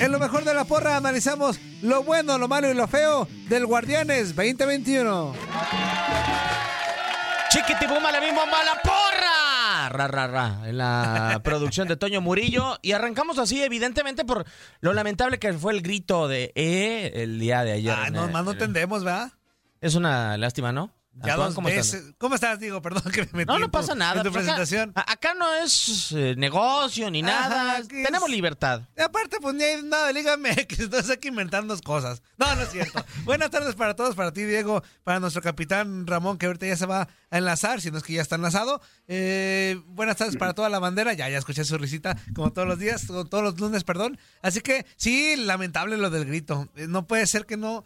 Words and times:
En 0.00 0.12
lo 0.12 0.18
mejor 0.18 0.44
de 0.44 0.54
la 0.54 0.64
porra 0.64 0.96
analizamos 0.96 1.60
lo 1.82 2.02
bueno, 2.02 2.38
lo 2.38 2.48
malo 2.48 2.70
y 2.70 2.74
lo 2.74 2.88
feo 2.88 3.28
del 3.48 3.66
Guardianes 3.66 4.34
2021. 4.34 5.34
Chiquitibuma, 7.50 8.12
la 8.12 8.20
misma 8.20 8.46
mala 8.46 8.80
porra. 8.82 9.88
Ra, 9.88 10.06
ra, 10.06 10.26
ra. 10.28 10.60
En 10.68 10.78
la 10.78 11.40
producción 11.44 11.88
de 11.88 11.96
Toño 11.96 12.20
Murillo. 12.20 12.78
Y 12.80 12.92
arrancamos 12.92 13.38
así, 13.38 13.62
evidentemente, 13.62 14.24
por 14.24 14.44
lo 14.80 14.92
lamentable 14.92 15.38
que 15.38 15.52
fue 15.54 15.72
el 15.72 15.82
grito 15.82 16.28
de 16.28 16.52
E 16.54 17.12
el 17.22 17.40
día 17.40 17.64
de 17.64 17.72
ayer. 17.72 17.94
Ah, 17.96 18.10
no, 18.10 18.28
más 18.28 18.44
no 18.44 18.52
entendemos, 18.52 19.02
¿verdad? 19.04 19.32
Es 19.80 19.96
una 19.96 20.38
lástima, 20.38 20.72
¿no? 20.72 20.92
Ya 21.22 21.32
Antoine, 21.34 21.46
dos 21.48 21.54
¿cómo 21.54 21.68
estás? 21.68 21.92
veces. 21.92 22.14
¿Cómo 22.18 22.34
estás? 22.34 22.58
Digo, 22.60 22.80
perdón 22.82 23.02
que 23.12 23.22
me 23.22 23.28
metí 23.32 23.46
No, 23.52 23.58
no 23.58 23.70
pasa 23.70 23.94
nada. 23.94 24.20
En 24.20 24.22
tu 24.26 24.32
pues 24.32 24.44
acá- 24.48 24.56
presentación. 24.56 24.92
acá, 24.94 25.34
no 25.34 25.52
es 25.54 26.12
eh, 26.12 26.34
negocio 26.36 27.10
ni 27.10 27.20
Ajá, 27.22 27.48
nada. 27.48 27.76
aquí 27.76 28.02
Tenemos 28.02 28.28
es- 28.28 28.34
libertad. 28.34 28.82
Y 28.96 29.02
aparte, 29.02 29.36
pues 29.40 29.54
ni 29.54 29.64
hay 29.64 29.82
nada 29.82 30.06
de 30.06 30.12
Liga 30.14 30.36
MX, 30.36 30.78
entonces 30.80 31.10
hay 31.10 31.16
que 31.18 31.28
inventarnos 31.28 31.82
cosas. 31.82 32.22
No, 32.38 32.54
no 32.54 32.62
es 32.62 32.70
cierto. 32.70 33.04
Buenas 33.24 33.50
tardes 33.50 33.74
para 33.74 33.94
todos, 33.94 34.14
para 34.14 34.32
ti, 34.32 34.44
Diego, 34.44 34.82
para 35.04 35.20
nuestro 35.20 35.42
capitán 35.42 36.06
Ramón, 36.06 36.38
que 36.38 36.46
ahorita 36.46 36.66
ya 36.66 36.76
se 36.76 36.86
va 36.86 37.08
a 37.30 37.38
enlazar, 37.38 37.80
si 37.80 37.90
no 37.90 37.98
es 37.98 38.04
que 38.04 38.14
ya 38.14 38.22
está 38.22 38.36
enlazado. 38.36 38.80
Eh, 39.06 39.80
buenas 39.88 40.16
tardes 40.16 40.36
para 40.36 40.54
toda 40.54 40.68
la 40.68 40.78
bandera, 40.78 41.12
ya, 41.12 41.28
ya 41.28 41.38
escuché 41.38 41.64
su 41.64 41.76
risita, 41.76 42.16
como 42.34 42.52
todos 42.52 42.66
los 42.66 42.78
días, 42.78 43.04
como 43.06 43.24
todos 43.26 43.44
los 43.44 43.60
lunes, 43.60 43.84
perdón. 43.84 44.18
Así 44.42 44.60
que 44.60 44.86
sí, 44.96 45.36
lamentable 45.36 45.96
lo 45.96 46.08
del 46.10 46.24
grito. 46.24 46.68
Eh, 46.76 46.86
No 46.88 47.06
puede 47.06 47.26
ser 47.26 47.44
que 47.46 47.56
no. 47.56 47.84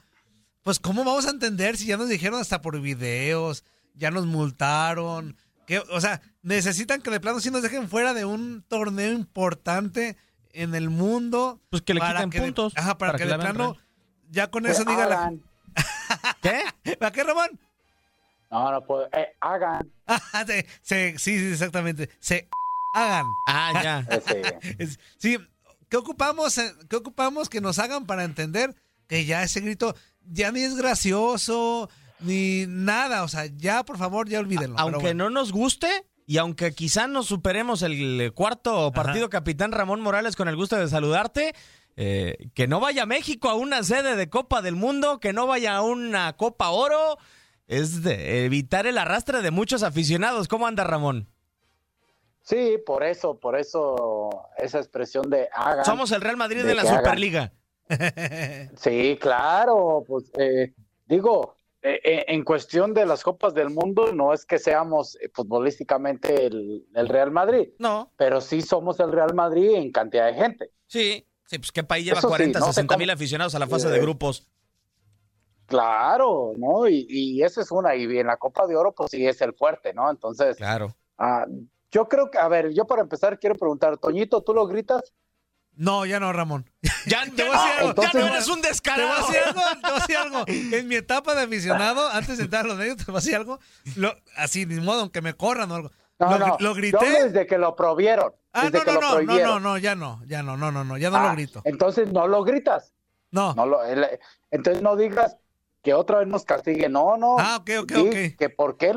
Pues, 0.64 0.80
¿cómo 0.80 1.04
vamos 1.04 1.26
a 1.26 1.30
entender 1.30 1.76
si 1.76 1.86
ya 1.86 1.96
nos 1.96 2.08
dijeron 2.08 2.40
hasta 2.40 2.60
por 2.62 2.80
videos, 2.80 3.64
ya 3.94 4.10
nos 4.10 4.26
multaron? 4.26 5.36
Que, 5.66 5.78
o 5.78 6.00
sea, 6.00 6.20
necesitan 6.42 7.00
que 7.02 7.10
de 7.10 7.20
plano 7.20 7.38
sí 7.40 7.50
nos 7.50 7.62
dejen 7.62 7.88
fuera 7.88 8.12
de 8.14 8.24
un 8.24 8.64
torneo 8.66 9.12
importante 9.12 10.16
en 10.52 10.74
el 10.74 10.90
mundo. 10.90 11.60
Pues 11.70 11.82
que 11.82 11.94
le 11.94 12.00
para 12.00 12.14
quiten 12.20 12.30
que 12.30 12.38
de- 12.40 12.44
puntos, 12.46 12.72
ajá, 12.76 12.98
para, 12.98 13.12
para 13.12 13.18
que, 13.18 13.24
que 13.24 13.30
de 13.30 13.38
plano, 13.38 13.76
ya 14.30 14.50
con 14.50 14.66
eso 14.66 14.84
diga 14.84 15.06
la. 15.06 15.32
¿Qué? 16.42 16.96
¿Para 16.96 17.12
qué, 17.12 17.24
Ramón? 17.24 17.60
No, 18.50 18.70
no 18.72 18.84
puedo. 18.86 19.06
Eh, 19.12 19.28
hagan. 19.40 19.90
Se- 20.46 20.66
se- 20.82 21.18
sí, 21.18 21.38
sí, 21.38 21.52
exactamente. 21.52 22.08
Se 22.20 22.48
hagan. 22.94 23.26
Ah, 23.48 23.80
ya. 23.82 23.98
Ese. 24.10 24.42
Es- 24.78 24.98
sí, 25.18 25.36
¿qué 25.90 25.96
ocupamos, 25.98 26.56
eh, 26.58 26.72
¿qué 26.88 26.96
ocupamos 26.96 27.48
que 27.50 27.60
nos 27.60 27.78
hagan 27.78 28.06
para 28.06 28.24
entender 28.24 28.74
que 29.08 29.24
ya 29.26 29.42
ese 29.42 29.60
grito 29.60 29.94
ya 30.30 30.52
ni 30.52 30.60
es 30.60 30.76
gracioso, 30.76 31.88
ni 32.20 32.66
nada? 32.68 33.22
O 33.22 33.28
sea, 33.28 33.46
ya, 33.46 33.84
por 33.84 33.98
favor, 33.98 34.28
ya 34.28 34.40
olvídenlo. 34.40 34.76
Aunque 34.78 34.98
bueno. 34.98 35.24
no 35.24 35.30
nos 35.30 35.52
guste 35.52 35.88
y 36.26 36.38
aunque 36.38 36.72
quizá 36.72 37.06
nos 37.06 37.26
superemos 37.26 37.82
el 37.82 38.32
cuarto 38.34 38.92
partido, 38.92 39.28
capitán 39.28 39.72
Ramón 39.72 40.00
Morales, 40.00 40.36
con 40.36 40.48
el 40.48 40.56
gusto 40.56 40.76
de 40.76 40.88
saludarte, 40.88 41.54
eh, 41.96 42.48
que 42.54 42.66
no 42.66 42.80
vaya 42.80 43.06
México 43.06 43.50
a 43.50 43.54
una 43.54 43.82
sede 43.82 44.16
de 44.16 44.30
Copa 44.30 44.62
del 44.62 44.74
Mundo, 44.74 45.20
que 45.20 45.32
no 45.32 45.46
vaya 45.46 45.76
a 45.76 45.82
una 45.82 46.34
Copa 46.36 46.70
Oro, 46.70 47.18
es 47.66 48.02
de 48.02 48.44
evitar 48.44 48.86
el 48.86 48.98
arrastre 48.98 49.42
de 49.42 49.50
muchos 49.50 49.82
aficionados. 49.82 50.48
¿Cómo 50.48 50.66
anda 50.66 50.84
Ramón? 50.84 51.28
Sí, 52.42 52.76
por 52.84 53.02
eso, 53.04 53.38
por 53.38 53.56
eso 53.56 54.28
esa 54.58 54.78
expresión 54.78 55.30
de 55.30 55.48
hagan. 55.52 55.84
Somos 55.84 56.10
el 56.12 56.20
Real 56.20 56.36
Madrid 56.36 56.62
De 56.62 56.68
de 56.68 56.74
la 56.74 56.82
hagan. 56.82 57.52
Sí, 58.76 59.18
claro, 59.20 60.04
pues 60.06 60.30
eh, 60.38 60.72
digo, 61.06 61.54
eh, 61.82 62.00
eh, 62.02 62.24
en 62.28 62.44
cuestión 62.44 62.94
de 62.94 63.04
las 63.06 63.22
Copas 63.22 63.52
del 63.54 63.70
Mundo, 63.70 64.12
no 64.12 64.32
es 64.32 64.44
que 64.46 64.58
seamos 64.58 65.16
eh, 65.20 65.30
futbolísticamente 65.32 66.46
el, 66.46 66.86
el 66.94 67.08
Real 67.08 67.30
Madrid, 67.30 67.68
No, 67.78 68.10
pero 68.16 68.40
sí 68.40 68.62
somos 68.62 68.98
el 69.00 69.12
Real 69.12 69.34
Madrid 69.34 69.70
en 69.74 69.92
cantidad 69.92 70.26
de 70.26 70.34
gente. 70.34 70.70
sí. 70.86 71.26
Sí, 71.46 71.58
pues 71.58 71.72
qué 71.72 71.84
país 71.84 72.06
lleva 72.06 72.20
Eso 72.20 72.28
sí, 72.28 72.32
40, 72.32 72.58
no 72.58 72.64
sé 72.66 72.72
60 72.72 72.96
mil 72.96 73.10
aficionados 73.10 73.54
a 73.54 73.58
la 73.58 73.66
fase 73.66 73.90
de 73.90 74.00
grupos. 74.00 74.48
Claro, 75.66 76.52
¿no? 76.56 76.88
Y, 76.88 77.06
y 77.08 77.42
esa 77.42 77.60
es 77.60 77.70
una, 77.70 77.94
y 77.94 78.04
en 78.18 78.26
la 78.26 78.38
Copa 78.38 78.66
de 78.66 78.74
Oro, 78.76 78.92
pues 78.92 79.10
sí 79.10 79.26
es 79.26 79.40
el 79.42 79.52
fuerte, 79.52 79.92
¿no? 79.92 80.10
Entonces, 80.10 80.56
Claro. 80.56 80.96
ah, 81.18 81.46
yo 81.90 82.08
creo 82.08 82.30
que, 82.30 82.38
a 82.38 82.48
ver, 82.48 82.70
yo 82.72 82.86
para 82.86 83.02
empezar 83.02 83.38
quiero 83.38 83.56
preguntar, 83.56 83.98
Toñito, 83.98 84.42
¿tú 84.42 84.54
lo 84.54 84.66
gritas? 84.66 85.12
No, 85.76 86.06
ya 86.06 86.20
no, 86.20 86.32
Ramón. 86.32 86.70
Ya, 87.06 87.24
Te 87.26 87.44
voy 87.44 87.54
a 87.54 87.60
decir 87.62 87.72
algo. 87.80 87.94
no, 87.94 88.02
ya 88.02 88.12
no 88.20 88.26
eres 88.28 88.48
un 88.48 88.54
Te 88.56 88.60
voy 88.60 88.66
a 88.66 88.68
descarado. 88.70 89.26
decir 89.26 89.40
algo, 89.46 89.60
te 89.60 89.80
voy 89.90 89.90
a 89.90 90.00
decir 90.00 90.16
algo. 90.16 90.44
En 90.78 90.88
mi 90.88 90.94
etapa 90.94 91.34
de 91.34 91.42
aficionado, 91.42 92.08
antes 92.08 92.38
de 92.38 92.44
entrar 92.44 92.64
a 92.64 92.68
los 92.68 92.76
medios, 92.78 92.96
te 92.96 93.04
voy 93.06 93.16
a 93.16 93.20
decir 93.20 93.36
algo. 93.36 93.58
Lo- 93.96 94.14
así, 94.36 94.64
ni 94.66 94.76
modo, 94.80 95.00
aunque 95.00 95.20
me 95.20 95.34
corran 95.34 95.70
o 95.70 95.74
algo. 95.74 95.90
No, 96.18 96.38
lo, 96.38 96.46
no, 96.46 96.56
lo 96.60 96.74
grité. 96.74 97.24
desde 97.24 97.46
que 97.46 97.58
lo 97.58 97.74
prohibieron. 97.76 98.32
Ah, 98.52 98.70
desde 98.70 98.78
no, 98.78 98.84
que 98.84 98.92
no, 98.92 98.94
lo 98.94 99.00
no, 99.00 99.08
no, 99.08 99.14
prohibieron. 99.24 99.50
no, 99.62 99.70
no, 99.70 99.78
ya 99.78 99.94
no, 99.96 100.22
ya 100.26 100.42
no, 100.42 100.56
no, 100.56 100.70
no, 100.70 100.84
no, 100.84 100.96
ya 100.96 101.10
no 101.10 101.16
Ah, 101.16 101.26
lo 101.28 101.32
grito. 101.32 101.60
Entonces 101.64 102.12
no 102.12 102.26
lo 102.28 102.44
gritas. 102.44 102.94
No. 103.32 103.52
No 103.54 103.66
lo, 103.66 103.82
el- 103.84 104.06
entonces 104.52 104.80
no 104.82 104.94
digas 104.96 105.36
que 105.82 105.92
otra 105.92 106.20
vez 106.20 106.28
nos 106.28 106.44
castigue. 106.44 106.88
No, 106.88 107.16
no. 107.16 107.36
Ah, 107.38 107.56
ok, 107.60 107.70
ok, 107.82 107.92
ok. 107.98 108.36
Que 108.38 108.48
por 108.48 108.76
qué, 108.78 108.94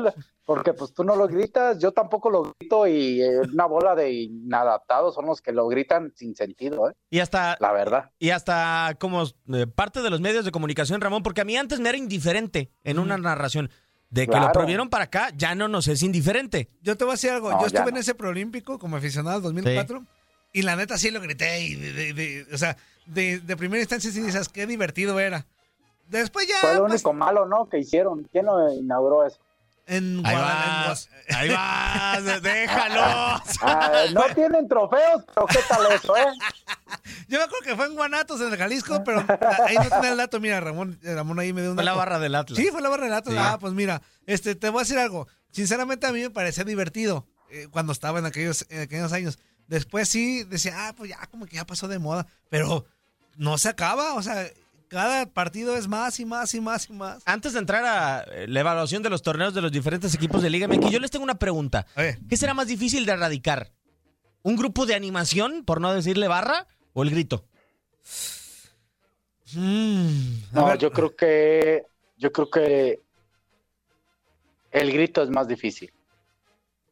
porque 0.48 0.72
pues 0.72 0.94
tú 0.94 1.04
no 1.04 1.14
lo 1.14 1.28
gritas, 1.28 1.78
yo 1.78 1.92
tampoco 1.92 2.30
lo 2.30 2.54
grito 2.58 2.86
y 2.86 3.20
eh, 3.20 3.40
una 3.52 3.66
bola 3.66 3.94
de 3.94 4.10
inadaptados 4.10 5.14
son 5.14 5.26
los 5.26 5.42
que 5.42 5.52
lo 5.52 5.68
gritan 5.68 6.10
sin 6.16 6.34
sentido, 6.34 6.88
¿eh? 6.88 6.94
Y 7.10 7.18
hasta, 7.20 7.58
la 7.60 7.70
verdad. 7.70 8.12
y 8.18 8.30
hasta 8.30 8.96
como 8.98 9.24
eh, 9.52 9.66
parte 9.66 10.00
de 10.00 10.08
los 10.08 10.22
medios 10.22 10.46
de 10.46 10.50
comunicación, 10.50 11.02
Ramón, 11.02 11.22
porque 11.22 11.42
a 11.42 11.44
mí 11.44 11.54
antes 11.54 11.80
me 11.80 11.90
era 11.90 11.98
indiferente 11.98 12.72
en 12.82 12.98
una 12.98 13.18
narración. 13.18 13.68
De 14.08 14.26
que 14.26 14.40
lo 14.40 14.50
prohibieron 14.52 14.88
para 14.88 15.04
acá, 15.04 15.28
ya 15.36 15.54
no 15.54 15.68
nos 15.68 15.86
es 15.86 16.02
indiferente. 16.02 16.70
Yo 16.80 16.96
te 16.96 17.04
voy 17.04 17.10
a 17.10 17.14
decir 17.16 17.28
algo. 17.30 17.50
No, 17.50 17.60
yo 17.60 17.66
estuve 17.66 17.90
en 17.90 17.98
ese 17.98 18.14
preolímpico 18.14 18.78
como 18.78 18.96
aficionado 18.96 19.36
en 19.36 19.42
2004 19.42 20.02
y 20.54 20.62
la 20.62 20.76
neta 20.76 20.96
sí 20.96 21.10
lo 21.10 21.20
grité. 21.20 21.60
Y 21.60 21.74
de, 21.74 21.92
de- 21.92 22.12
de- 22.14 22.46
o 22.54 22.56
sea, 22.56 22.74
de, 23.04 23.38
de 23.40 23.56
primera 23.58 23.82
instancia 23.82 24.10
sí 24.10 24.22
dices, 24.22 24.48
qué 24.48 24.66
divertido 24.66 25.20
era. 25.20 25.44
Después 26.06 26.46
ya. 26.48 26.56
Fue 26.62 26.72
lo 26.76 26.80
pues, 26.86 26.92
único 26.94 27.12
malo, 27.12 27.44
¿no? 27.44 27.68
Que 27.68 27.80
hicieron. 27.80 28.26
¿Quién 28.32 28.46
lo 28.46 28.72
inauguró 28.72 29.26
eso? 29.26 29.40
En 29.88 30.24
Ahí 30.24 30.36
vas, 30.36 31.08
ahí 31.30 31.48
vas, 31.48 32.42
déjalo. 32.42 33.00
Ah, 33.62 34.04
no 34.12 34.22
tienen 34.34 34.68
trofeos, 34.68 35.24
pero 35.34 35.46
¿qué 35.46 35.58
tal 35.66 35.90
eso, 35.92 36.16
eh? 36.16 36.26
Yo 37.28 37.38
me 37.38 37.44
acuerdo 37.44 37.64
que 37.64 37.74
fue 37.74 37.86
en 37.86 37.94
Guanatos, 37.94 38.40
en 38.40 38.52
el 38.52 38.58
Jalisco, 38.58 39.02
pero 39.02 39.24
ahí 39.66 39.76
no 39.76 39.88
tiene 39.88 40.08
el 40.10 40.16
dato. 40.18 40.40
Mira, 40.40 40.60
Ramón, 40.60 41.00
eh, 41.02 41.14
Ramón 41.14 41.38
ahí 41.38 41.52
me 41.52 41.62
dio 41.62 41.70
un 41.70 41.76
Fue 41.76 41.84
la 41.84 41.94
barra 41.94 42.18
del 42.18 42.34
Atlas. 42.34 42.58
Sí, 42.58 42.68
fue 42.70 42.82
la 42.82 42.90
barra 42.90 43.04
del 43.04 43.14
Atlas. 43.14 43.34
Sí. 43.34 43.40
Ah, 43.42 43.58
pues 43.58 43.72
mira, 43.72 44.02
este, 44.26 44.54
te 44.54 44.68
voy 44.68 44.80
a 44.80 44.82
decir 44.82 44.98
algo. 44.98 45.26
Sinceramente 45.50 46.06
a 46.06 46.12
mí 46.12 46.20
me 46.20 46.30
parecía 46.30 46.64
divertido 46.64 47.26
eh, 47.50 47.68
cuando 47.70 47.92
estaba 47.92 48.18
en 48.18 48.26
aquellos, 48.26 48.66
en 48.68 48.82
aquellos 48.82 49.12
años. 49.12 49.38
Después 49.68 50.08
sí 50.08 50.44
decía, 50.44 50.88
ah, 50.88 50.94
pues 50.94 51.10
ya 51.10 51.26
como 51.30 51.46
que 51.46 51.56
ya 51.56 51.66
pasó 51.66 51.88
de 51.88 51.98
moda, 51.98 52.26
pero 52.50 52.86
no 53.36 53.56
se 53.56 53.68
acaba, 53.70 54.14
o 54.14 54.22
sea, 54.22 54.46
cada 54.88 55.26
partido 55.26 55.76
es 55.76 55.86
más 55.88 56.18
y 56.20 56.24
más 56.24 56.54
y 56.54 56.60
más 56.60 56.88
y 56.88 56.92
más. 56.92 57.22
Antes 57.26 57.52
de 57.52 57.58
entrar 57.60 57.84
a 57.84 58.20
eh, 58.32 58.46
la 58.48 58.60
evaluación 58.60 59.02
de 59.02 59.10
los 59.10 59.22
torneos 59.22 59.54
de 59.54 59.60
los 59.62 59.70
diferentes 59.72 60.14
equipos 60.14 60.42
de 60.42 60.50
Liga 60.50 60.66
MX, 60.68 60.90
yo 60.90 60.98
les 61.00 61.10
tengo 61.10 61.24
una 61.24 61.38
pregunta. 61.38 61.86
¿Qué 62.28 62.36
será 62.36 62.54
más 62.54 62.66
difícil 62.68 63.06
de 63.06 63.12
erradicar? 63.12 63.70
¿Un 64.42 64.56
grupo 64.56 64.86
de 64.86 64.94
animación, 64.94 65.64
por 65.64 65.80
no 65.80 65.92
decirle 65.92 66.28
barra, 66.28 66.66
o 66.94 67.02
el 67.02 67.10
grito? 67.10 67.44
mm, 69.54 70.34
a 70.52 70.60
No, 70.60 70.66
ver, 70.66 70.78
yo 70.78 70.90
creo 70.90 71.14
que 71.14 71.84
yo 72.16 72.32
creo 72.32 72.50
que 72.50 73.00
el 74.70 74.92
grito 74.92 75.22
es 75.22 75.30
más 75.30 75.48
difícil. 75.48 75.92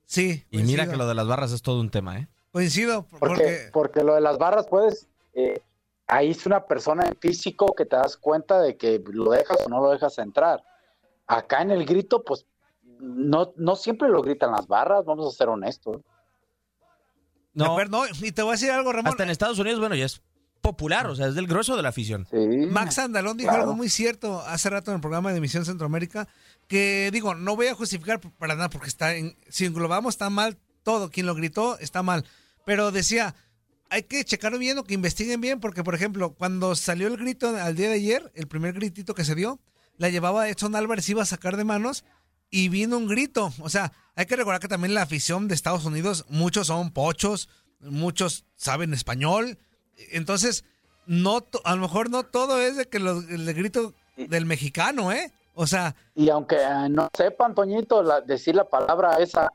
sí. 0.04 0.44
Y 0.50 0.62
mira 0.62 0.88
que 0.88 0.96
lo 0.96 1.06
de 1.06 1.14
las 1.14 1.26
barras 1.26 1.52
es 1.52 1.62
todo 1.62 1.80
un 1.80 1.90
tema, 1.90 2.18
¿eh? 2.18 2.28
Coincido, 2.52 3.06
Porque, 3.10 3.18
porque... 3.20 3.68
porque 3.72 4.02
lo 4.04 4.14
de 4.14 4.20
las 4.22 4.38
barras 4.38 4.66
puedes, 4.68 5.06
eh, 5.34 5.60
ahí 6.06 6.30
es 6.30 6.46
una 6.46 6.66
persona 6.66 7.06
en 7.06 7.16
físico 7.16 7.74
que 7.74 7.84
te 7.84 7.96
das 7.96 8.16
cuenta 8.16 8.60
de 8.60 8.76
que 8.76 9.02
lo 9.12 9.30
dejas 9.32 9.58
o 9.66 9.68
no 9.68 9.80
lo 9.80 9.90
dejas 9.90 10.18
entrar. 10.18 10.62
Acá 11.26 11.62
en 11.62 11.70
el 11.72 11.84
grito, 11.84 12.22
pues 12.24 12.46
no, 13.00 13.52
no 13.56 13.76
siempre 13.76 14.08
lo 14.08 14.22
gritan 14.22 14.52
las 14.52 14.66
barras, 14.66 15.04
vamos 15.04 15.32
a 15.32 15.36
ser 15.36 15.48
honestos. 15.48 16.00
No, 17.54 17.82
no, 17.86 18.02
y 18.22 18.32
te 18.32 18.42
voy 18.42 18.50
a 18.50 18.52
decir 18.52 18.70
algo, 18.70 18.92
Ramón. 18.92 19.12
hasta 19.12 19.22
en 19.22 19.30
Estados 19.30 19.58
Unidos, 19.58 19.80
bueno, 19.80 19.94
ya 19.94 20.04
es 20.04 20.20
popular, 20.60 21.06
o 21.06 21.14
sea, 21.14 21.28
es 21.28 21.34
del 21.34 21.46
grueso 21.46 21.76
de 21.76 21.82
la 21.82 21.88
afición. 21.90 22.26
Sí. 22.30 22.36
Max 22.70 22.98
Andalón 22.98 23.36
dijo 23.36 23.48
Claro. 23.50 23.62
algo 23.64 23.74
muy 23.76 23.88
cierto 23.88 24.40
hace 24.40 24.68
rato 24.68 24.90
en 24.90 24.96
el 24.96 25.00
programa 25.00 25.30
de 25.32 25.38
Emisión 25.38 25.64
Centroamérica, 25.64 26.28
que 26.66 27.08
digo, 27.12 27.34
no 27.34 27.56
voy 27.56 27.68
a 27.68 27.74
justificar 27.74 28.20
para 28.20 28.56
nada 28.56 28.68
porque 28.68 28.88
está 28.88 29.14
en, 29.14 29.36
si 29.48 29.64
englobamos 29.64 30.14
está 30.14 30.28
mal 30.28 30.58
todo, 30.82 31.10
quien 31.10 31.26
lo 31.26 31.34
gritó 31.34 31.78
está 31.78 32.02
mal, 32.02 32.24
pero 32.64 32.90
decía, 32.90 33.34
hay 33.90 34.02
que 34.02 34.24
checarlo 34.24 34.58
bien 34.58 34.78
o 34.78 34.84
que 34.84 34.94
investiguen 34.94 35.40
bien, 35.40 35.60
porque, 35.60 35.84
por 35.84 35.94
ejemplo, 35.94 36.34
cuando 36.34 36.74
salió 36.74 37.06
el 37.06 37.16
grito 37.16 37.48
al 37.48 37.76
día 37.76 37.88
de 37.88 37.94
ayer, 37.94 38.32
el 38.34 38.46
primer 38.46 38.72
gritito 38.72 39.14
que 39.14 39.24
se 39.24 39.34
dio, 39.34 39.58
la 39.98 40.08
llevaba 40.08 40.48
Edson 40.48 40.76
Álvarez, 40.76 41.08
iba 41.08 41.22
a 41.22 41.26
sacar 41.26 41.56
de 41.56 41.64
manos 41.64 42.04
y 42.50 42.68
vino 42.68 42.96
un 42.96 43.06
grito. 43.06 43.52
O 43.60 43.68
sea, 43.68 43.92
hay 44.14 44.26
que 44.26 44.36
recordar 44.36 44.60
que 44.60 44.68
también 44.68 44.94
la 44.94 45.02
afición 45.02 45.48
de 45.48 45.54
Estados 45.54 45.84
Unidos, 45.84 46.26
muchos 46.28 46.68
son 46.68 46.90
pochos, 46.90 47.48
muchos 47.80 48.44
saben 48.56 48.92
español. 48.92 49.58
Entonces, 50.12 50.64
no 51.06 51.46
a 51.64 51.74
lo 51.74 51.82
mejor 51.82 52.10
no 52.10 52.24
todo 52.24 52.60
es 52.60 52.76
de 52.76 52.86
que 52.86 52.98
el 52.98 53.54
grito 53.54 53.94
del 54.16 54.46
mexicano, 54.46 55.12
¿eh? 55.12 55.32
O 55.54 55.66
sea. 55.66 55.94
Y 56.14 56.28
aunque 56.28 56.56
no 56.90 57.08
sepan, 57.16 57.54
Toñito, 57.54 58.02
decir 58.22 58.54
la 58.54 58.64
palabra 58.64 59.18
esa, 59.18 59.50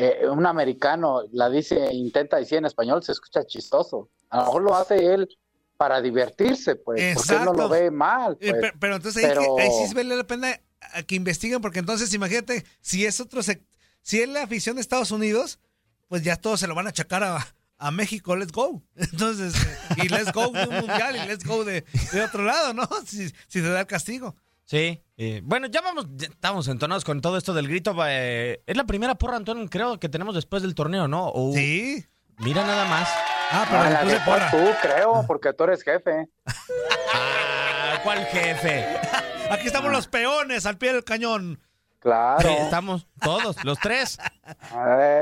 eh, 0.00 0.28
un 0.28 0.46
americano 0.46 1.22
la 1.32 1.50
dice, 1.50 1.92
intenta 1.92 2.36
decir 2.36 2.58
en 2.58 2.66
español, 2.66 3.02
se 3.02 3.10
escucha 3.10 3.44
chistoso. 3.44 4.10
A 4.30 4.38
lo 4.38 4.44
mejor 4.44 4.62
lo 4.62 4.74
hace 4.76 4.94
él 5.12 5.28
para 5.76 6.00
divertirse, 6.00 6.76
pues, 6.76 7.16
porque 7.16 7.34
él 7.34 7.44
no 7.44 7.52
lo 7.52 7.68
ve 7.68 7.90
mal. 7.90 8.38
Eh, 8.40 8.52
pues. 8.52 8.72
pero, 8.78 8.94
entonces 8.94 9.24
ahí, 9.24 9.68
sí 9.88 9.92
vale 9.92 10.16
la 10.16 10.24
pena 10.24 10.60
que 11.08 11.16
investiguen, 11.16 11.60
porque 11.60 11.80
entonces 11.80 12.14
imagínate, 12.14 12.64
si 12.80 13.06
es 13.06 13.18
otro, 13.18 13.42
si 13.42 14.22
es 14.22 14.28
la 14.28 14.44
afición 14.44 14.76
de 14.76 14.82
Estados 14.82 15.10
Unidos, 15.10 15.58
pues 16.06 16.22
ya 16.22 16.36
todos 16.36 16.60
se 16.60 16.68
lo 16.68 16.76
van 16.76 16.86
a 16.86 16.90
achacar 16.90 17.24
a, 17.24 17.44
a 17.78 17.90
México, 17.90 18.36
let's 18.36 18.52
go. 18.52 18.80
Entonces, 18.94 19.54
y 19.96 20.08
let's 20.08 20.32
go 20.32 20.52
de 20.52 20.62
un 20.62 20.76
mundial 20.76 21.16
y 21.16 21.26
let's 21.26 21.44
go 21.44 21.64
de, 21.64 21.84
otro 22.24 22.44
lado, 22.44 22.72
¿no? 22.72 22.88
Si, 23.04 23.28
si 23.48 23.60
te 23.60 23.68
da 23.68 23.80
el 23.80 23.86
castigo. 23.88 24.36
Sí. 24.68 25.02
Eh, 25.16 25.40
bueno, 25.42 25.66
ya 25.68 25.80
vamos, 25.80 26.06
estamos 26.20 26.68
entonados 26.68 27.02
con 27.02 27.22
todo 27.22 27.38
esto 27.38 27.54
del 27.54 27.68
grito. 27.68 27.96
Eh, 28.06 28.62
es 28.66 28.76
la 28.76 28.84
primera 28.84 29.14
porra, 29.14 29.36
Antonio, 29.36 29.66
creo 29.70 29.98
que 29.98 30.10
tenemos 30.10 30.34
después 30.34 30.62
del 30.62 30.74
torneo, 30.74 31.08
¿no? 31.08 31.32
sí. 31.54 32.04
Mira 32.40 32.64
nada 32.64 32.84
más. 32.84 33.08
Ah, 33.50 33.66
pero 33.68 33.82
ah, 33.82 34.04
la 34.04 34.24
porra. 34.24 34.50
tú, 34.50 34.58
creo, 34.80 35.24
porque 35.26 35.52
tú 35.54 35.64
eres 35.64 35.82
jefe. 35.82 36.28
ah, 36.46 38.00
¿cuál 38.04 38.24
jefe? 38.26 38.86
Aquí 39.50 39.66
estamos 39.66 39.90
los 39.90 40.06
peones 40.06 40.66
al 40.66 40.76
pie 40.76 40.92
del 40.92 41.02
cañón. 41.02 41.58
Claro. 41.98 42.48
estamos 42.48 43.08
todos, 43.20 43.64
los 43.64 43.78
tres. 43.80 44.18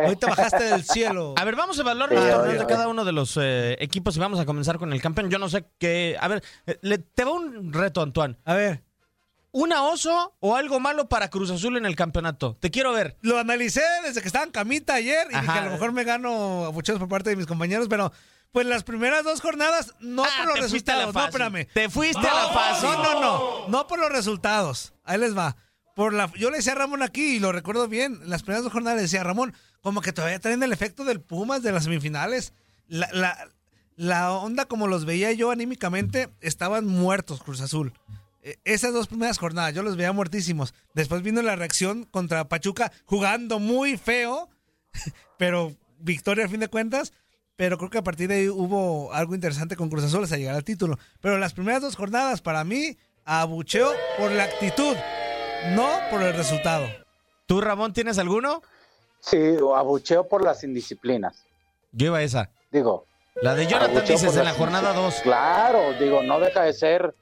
Hoy 0.06 0.16
te 0.16 0.26
bajaste 0.26 0.64
del 0.64 0.84
cielo. 0.84 1.34
A 1.38 1.44
ver, 1.44 1.56
vamos 1.56 1.78
a 1.78 1.82
evaluar 1.82 2.12
los 2.12 2.28
torneos 2.28 2.58
de 2.58 2.66
cada 2.66 2.88
uno 2.88 3.04
de 3.04 3.12
los 3.12 3.38
eh, 3.40 3.76
equipos 3.80 4.16
y 4.16 4.20
vamos 4.20 4.40
a 4.40 4.44
comenzar 4.44 4.76
con 4.76 4.92
el 4.92 5.00
campeón. 5.00 5.30
Yo 5.30 5.38
no 5.38 5.48
sé 5.48 5.64
qué. 5.78 6.18
A 6.20 6.28
ver, 6.28 6.42
eh, 6.66 6.78
le, 6.82 6.98
te 6.98 7.24
va 7.24 7.30
un 7.30 7.72
reto, 7.72 8.02
Antoine. 8.02 8.36
A 8.44 8.54
ver. 8.54 8.85
¿Una 9.56 9.84
oso 9.84 10.36
o 10.40 10.54
algo 10.54 10.80
malo 10.80 11.08
para 11.08 11.30
Cruz 11.30 11.50
Azul 11.50 11.78
en 11.78 11.86
el 11.86 11.96
campeonato? 11.96 12.58
Te 12.60 12.70
quiero 12.70 12.92
ver. 12.92 13.16
Lo 13.22 13.38
analicé 13.38 13.80
desde 14.04 14.20
que 14.20 14.26
estaba 14.26 14.44
en 14.44 14.50
camita 14.50 14.92
ayer 14.92 15.28
y 15.30 15.40
dije 15.40 15.50
a 15.50 15.64
lo 15.64 15.70
mejor 15.70 15.92
me 15.92 16.04
gano 16.04 16.66
abucheos 16.66 16.98
por 16.98 17.08
parte 17.08 17.30
de 17.30 17.36
mis 17.36 17.46
compañeros, 17.46 17.86
pero 17.88 18.12
pues 18.52 18.66
las 18.66 18.84
primeras 18.84 19.24
dos 19.24 19.40
jornadas, 19.40 19.94
no 19.98 20.24
ah, 20.24 20.28
por 20.36 20.48
los 20.48 20.60
resultados. 20.60 21.14
No, 21.14 21.24
espérame. 21.24 21.66
Te 21.72 21.88
fuiste 21.88 22.28
a 22.28 22.34
la 22.34 22.48
fase. 22.48 22.86
No, 22.86 23.02
no, 23.02 23.20
no. 23.20 23.68
No 23.68 23.86
por 23.86 23.98
los 23.98 24.10
resultados. 24.10 24.92
Ahí 25.04 25.18
les 25.18 25.34
va 25.34 25.56
por 25.94 26.12
la, 26.12 26.30
yo 26.36 26.50
le 26.50 26.58
decía 26.58 26.72
a 26.72 26.76
Ramón 26.76 27.02
aquí, 27.02 27.36
y 27.36 27.38
lo 27.38 27.50
recuerdo 27.50 27.88
bien, 27.88 28.20
las 28.26 28.42
primeras 28.42 28.62
dos 28.62 28.74
jornadas 28.74 28.96
le 28.96 29.02
decía 29.04 29.22
a 29.22 29.24
Ramón, 29.24 29.54
como 29.80 30.02
que 30.02 30.12
todavía 30.12 30.38
traen 30.38 30.62
el 30.62 30.74
efecto 30.74 31.02
del 31.04 31.22
Pumas 31.22 31.62
de 31.62 31.72
las 31.72 31.84
semifinales. 31.84 32.52
La, 32.88 33.08
la, 33.10 33.48
la 33.96 34.32
onda 34.32 34.66
como 34.66 34.86
los 34.86 35.06
veía 35.06 35.32
yo 35.32 35.50
anímicamente, 35.50 36.28
estaban 36.42 36.86
muertos 36.86 37.42
Cruz 37.42 37.62
Azul. 37.62 37.94
E, 38.46 38.58
esas 38.64 38.92
dos 38.94 39.08
primeras 39.08 39.38
jornadas, 39.38 39.74
yo 39.74 39.82
los 39.82 39.96
veía 39.96 40.12
muertísimos. 40.12 40.72
Después 40.94 41.22
vino 41.22 41.42
la 41.42 41.56
reacción 41.56 42.04
contra 42.04 42.48
Pachuca, 42.48 42.92
jugando 43.04 43.58
muy 43.58 43.96
feo, 43.96 44.48
pero 45.36 45.74
victoria 45.98 46.44
a 46.44 46.48
fin 46.48 46.60
de 46.60 46.68
cuentas. 46.68 47.12
Pero 47.56 47.78
creo 47.78 47.90
que 47.90 47.98
a 47.98 48.04
partir 48.04 48.28
de 48.28 48.34
ahí 48.34 48.48
hubo 48.48 49.12
algo 49.14 49.34
interesante 49.34 49.76
con 49.76 49.88
Cruz 49.88 50.04
Azul 50.04 50.22
hasta 50.22 50.36
llegar 50.36 50.54
al 50.54 50.64
título. 50.64 50.98
Pero 51.20 51.38
las 51.38 51.54
primeras 51.54 51.82
dos 51.82 51.96
jornadas, 51.96 52.42
para 52.42 52.62
mí, 52.64 52.98
abucheo 53.24 53.92
por 54.18 54.30
la 54.30 54.44
actitud 54.44 54.94
no 55.74 55.98
por 56.10 56.22
el 56.22 56.34
resultado. 56.34 56.86
¿Tú, 57.46 57.60
Ramón, 57.60 57.92
tienes 57.92 58.18
alguno? 58.18 58.62
Sí, 59.20 59.56
abucheo 59.74 60.28
por 60.28 60.44
las 60.44 60.62
indisciplinas. 60.62 61.44
Yo 61.92 62.06
iba 62.06 62.18
a 62.18 62.22
esa. 62.22 62.50
Digo. 62.70 63.06
La 63.42 63.54
de 63.54 63.66
Jonathan 63.66 64.04
dices 64.06 64.36
en 64.36 64.44
la 64.44 64.54
jornada 64.54 64.92
2. 64.92 65.14
Claro, 65.22 65.92
digo, 65.98 66.22
no 66.22 66.40
deja 66.40 66.62
de 66.62 66.72
ser 66.72 67.14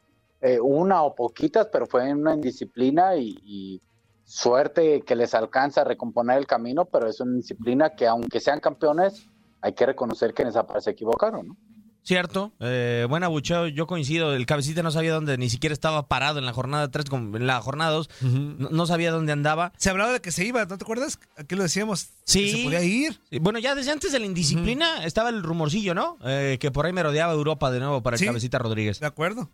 eh, 0.44 0.60
una 0.60 1.02
o 1.02 1.14
poquitas, 1.14 1.68
pero 1.72 1.86
fue 1.86 2.12
una 2.12 2.34
indisciplina 2.34 3.16
y, 3.16 3.38
y, 3.42 3.80
suerte 4.26 5.02
que 5.02 5.16
les 5.16 5.34
alcanza 5.34 5.80
a 5.80 5.84
recomponer 5.84 6.36
el 6.36 6.46
camino, 6.46 6.84
pero 6.84 7.08
es 7.08 7.18
una 7.20 7.32
indisciplina 7.32 7.94
que 7.94 8.06
aunque 8.06 8.40
sean 8.40 8.60
campeones, 8.60 9.26
hay 9.62 9.72
que 9.72 9.86
reconocer 9.86 10.34
que 10.34 10.42
en 10.42 10.48
esa 10.48 10.66
parte 10.66 10.82
se 10.82 10.90
equivocaron, 10.90 11.48
¿no? 11.48 11.56
Cierto, 12.02 12.52
eh, 12.60 13.06
buen 13.08 13.24
abucheo, 13.24 13.66
yo 13.68 13.86
coincido, 13.86 14.34
el 14.34 14.44
cabecita 14.44 14.82
no 14.82 14.90
sabía 14.90 15.14
dónde, 15.14 15.38
ni 15.38 15.48
siquiera 15.48 15.72
estaba 15.72 16.06
parado 16.06 16.38
en 16.38 16.44
la 16.44 16.52
jornada 16.52 16.90
3, 16.90 17.06
en 17.10 17.46
la 17.46 17.62
jornada 17.62 17.92
2, 17.92 18.10
no, 18.58 18.86
sabía 18.86 19.10
dónde 19.10 19.32
andaba. 19.32 19.72
Se 19.78 19.88
hablaba 19.88 20.12
de 20.12 20.20
que 20.20 20.30
se 20.30 20.44
iba, 20.44 20.66
¿no 20.66 20.76
te 20.76 20.84
acuerdas? 20.84 21.18
Aquí 21.38 21.54
lo 21.54 21.62
decíamos, 21.62 22.10
sí, 22.24 22.50
se 22.50 22.64
podía 22.64 22.82
ir. 22.82 23.18
Bueno, 23.40 23.58
ya 23.58 23.74
desde 23.74 23.92
antes 23.92 24.12
de 24.12 24.18
la 24.18 24.26
indisciplina 24.26 25.02
estaba 25.06 25.30
el 25.30 25.42
rumorcillo, 25.42 25.94
¿no? 25.94 26.18
Eh, 26.26 26.58
que 26.60 26.70
por 26.70 26.84
ahí 26.84 26.92
merodeaba 26.92 27.32
Europa 27.32 27.70
de 27.70 27.80
nuevo 27.80 28.02
para 28.02 28.18
el 28.18 28.26
cabecita 28.26 28.58
Rodríguez. 28.58 29.00
De 29.00 29.06
acuerdo. 29.06 29.48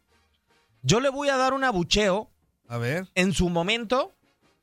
Yo 0.82 1.00
le 1.00 1.08
voy 1.08 1.28
a 1.28 1.36
dar 1.36 1.52
un 1.52 1.64
abucheo, 1.64 2.30
a 2.68 2.78
ver, 2.78 3.08
en 3.14 3.32
su 3.32 3.48
momento, 3.48 4.14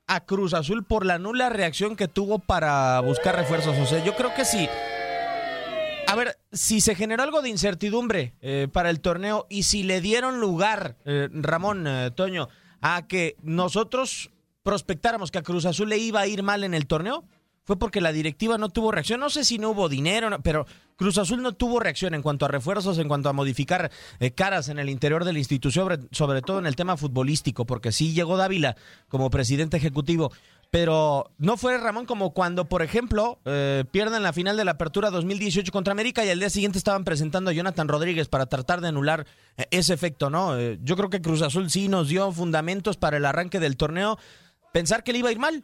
a 0.07 0.25
Cruz 0.25 0.53
Azul 0.53 0.83
por 0.85 1.05
la 1.05 1.19
nula 1.19 1.49
reacción 1.49 1.95
que 1.95 2.07
tuvo 2.07 2.39
para 2.39 2.99
buscar 3.01 3.35
refuerzos. 3.35 3.77
O 3.77 3.85
sea, 3.85 4.03
yo 4.03 4.15
creo 4.15 4.33
que 4.33 4.45
sí 4.45 4.67
a 6.07 6.15
ver, 6.15 6.37
si 6.53 6.79
se 6.79 6.95
generó 6.95 7.21
algo 7.21 7.41
de 7.41 7.49
incertidumbre 7.49 8.33
eh, 8.41 8.69
para 8.71 8.89
el 8.89 9.01
torneo 9.01 9.45
y 9.49 9.63
si 9.63 9.83
le 9.83 9.99
dieron 9.99 10.39
lugar, 10.39 10.95
eh, 11.03 11.27
Ramón, 11.33 11.85
eh, 11.85 12.11
Toño, 12.15 12.47
a 12.79 13.07
que 13.07 13.35
nosotros 13.43 14.31
prospectáramos 14.63 15.31
que 15.31 15.39
a 15.39 15.43
Cruz 15.43 15.65
Azul 15.65 15.89
le 15.89 15.97
iba 15.97 16.21
a 16.21 16.27
ir 16.27 16.43
mal 16.43 16.63
en 16.63 16.73
el 16.73 16.87
torneo, 16.87 17.25
fue 17.67 17.77
porque 17.77 17.99
la 17.99 18.13
directiva 18.13 18.57
no 18.57 18.69
tuvo 18.69 18.91
reacción. 18.91 19.19
No 19.19 19.29
sé 19.29 19.43
si 19.43 19.59
no 19.59 19.71
hubo 19.71 19.89
dinero, 19.89 20.29
pero 20.41 20.65
Cruz 20.95 21.17
Azul 21.17 21.43
no 21.43 21.53
tuvo 21.53 21.81
reacción 21.81 22.13
en 22.13 22.21
cuanto 22.21 22.45
a 22.45 22.47
refuerzos, 22.47 22.97
en 22.97 23.09
cuanto 23.09 23.27
a 23.27 23.33
modificar 23.33 23.91
caras 24.35 24.69
en 24.69 24.79
el 24.79 24.89
interior 24.89 25.25
de 25.25 25.33
la 25.33 25.39
institución, 25.39 26.07
sobre, 26.11 26.41
todo 26.41 26.59
en 26.59 26.65
el 26.65 26.77
tema 26.77 26.95
futbolístico, 26.95 27.65
porque 27.65 27.91
sí 27.91 28.13
llegó 28.13 28.37
Dávila 28.37 28.77
como 29.09 29.29
presidente 29.29 29.75
ejecutivo, 29.75 30.31
pero 30.71 31.31
no 31.37 31.57
fue 31.57 31.77
Ramón 31.77 32.05
como 32.05 32.33
cuando, 32.33 32.65
por 32.65 32.81
ejemplo, 32.81 33.39
eh, 33.45 33.83
pierden 33.91 34.23
la 34.23 34.33
final 34.33 34.55
de 34.55 34.65
la 34.65 34.71
Apertura 34.71 35.09
2018 35.09 35.71
contra 35.71 35.91
América 35.91 36.25
y 36.25 36.29
al 36.29 36.39
día 36.39 36.49
siguiente 36.49 36.77
estaban 36.77 37.03
presentando 37.03 37.51
a 37.51 37.53
Jonathan 37.53 37.87
Rodríguez 37.87 38.29
para 38.29 38.45
tratar 38.45 38.79
de 38.79 38.87
anular 38.87 39.25
eh, 39.57 39.65
ese 39.71 39.93
efecto, 39.93 40.29
¿no? 40.29 40.57
Eh, 40.57 40.79
yo 40.81 40.95
creo 40.95 41.09
que 41.09 41.21
Cruz 41.21 41.41
Azul 41.41 41.69
sí 41.69 41.89
nos 41.89 42.07
dio 42.07 42.31
fundamentos 42.31 42.95
para 42.95 43.17
el 43.17 43.25
arranque 43.25 43.59
del 43.59 43.75
torneo. 43.75 44.17
Pensar 44.73 45.03
que 45.03 45.13
le 45.13 45.19
iba 45.19 45.29
a 45.29 45.31
ir 45.31 45.39
mal, 45.39 45.63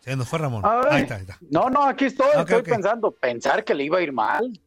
Se 0.00 0.16
nos 0.16 0.28
fue 0.28 0.38
Ramón. 0.38 0.62
ahí 0.64 1.02
está, 1.02 1.16
ahí 1.16 1.22
está. 1.22 1.38
No, 1.50 1.68
no, 1.68 1.84
aquí 1.84 2.06
estoy, 2.06 2.28
estoy 2.36 2.62
pensando, 2.62 3.10
pensar 3.10 3.64
que 3.64 3.74
le 3.74 3.84
iba 3.84 3.98
a 3.98 4.02
ir 4.02 4.12
mal. 4.12 4.58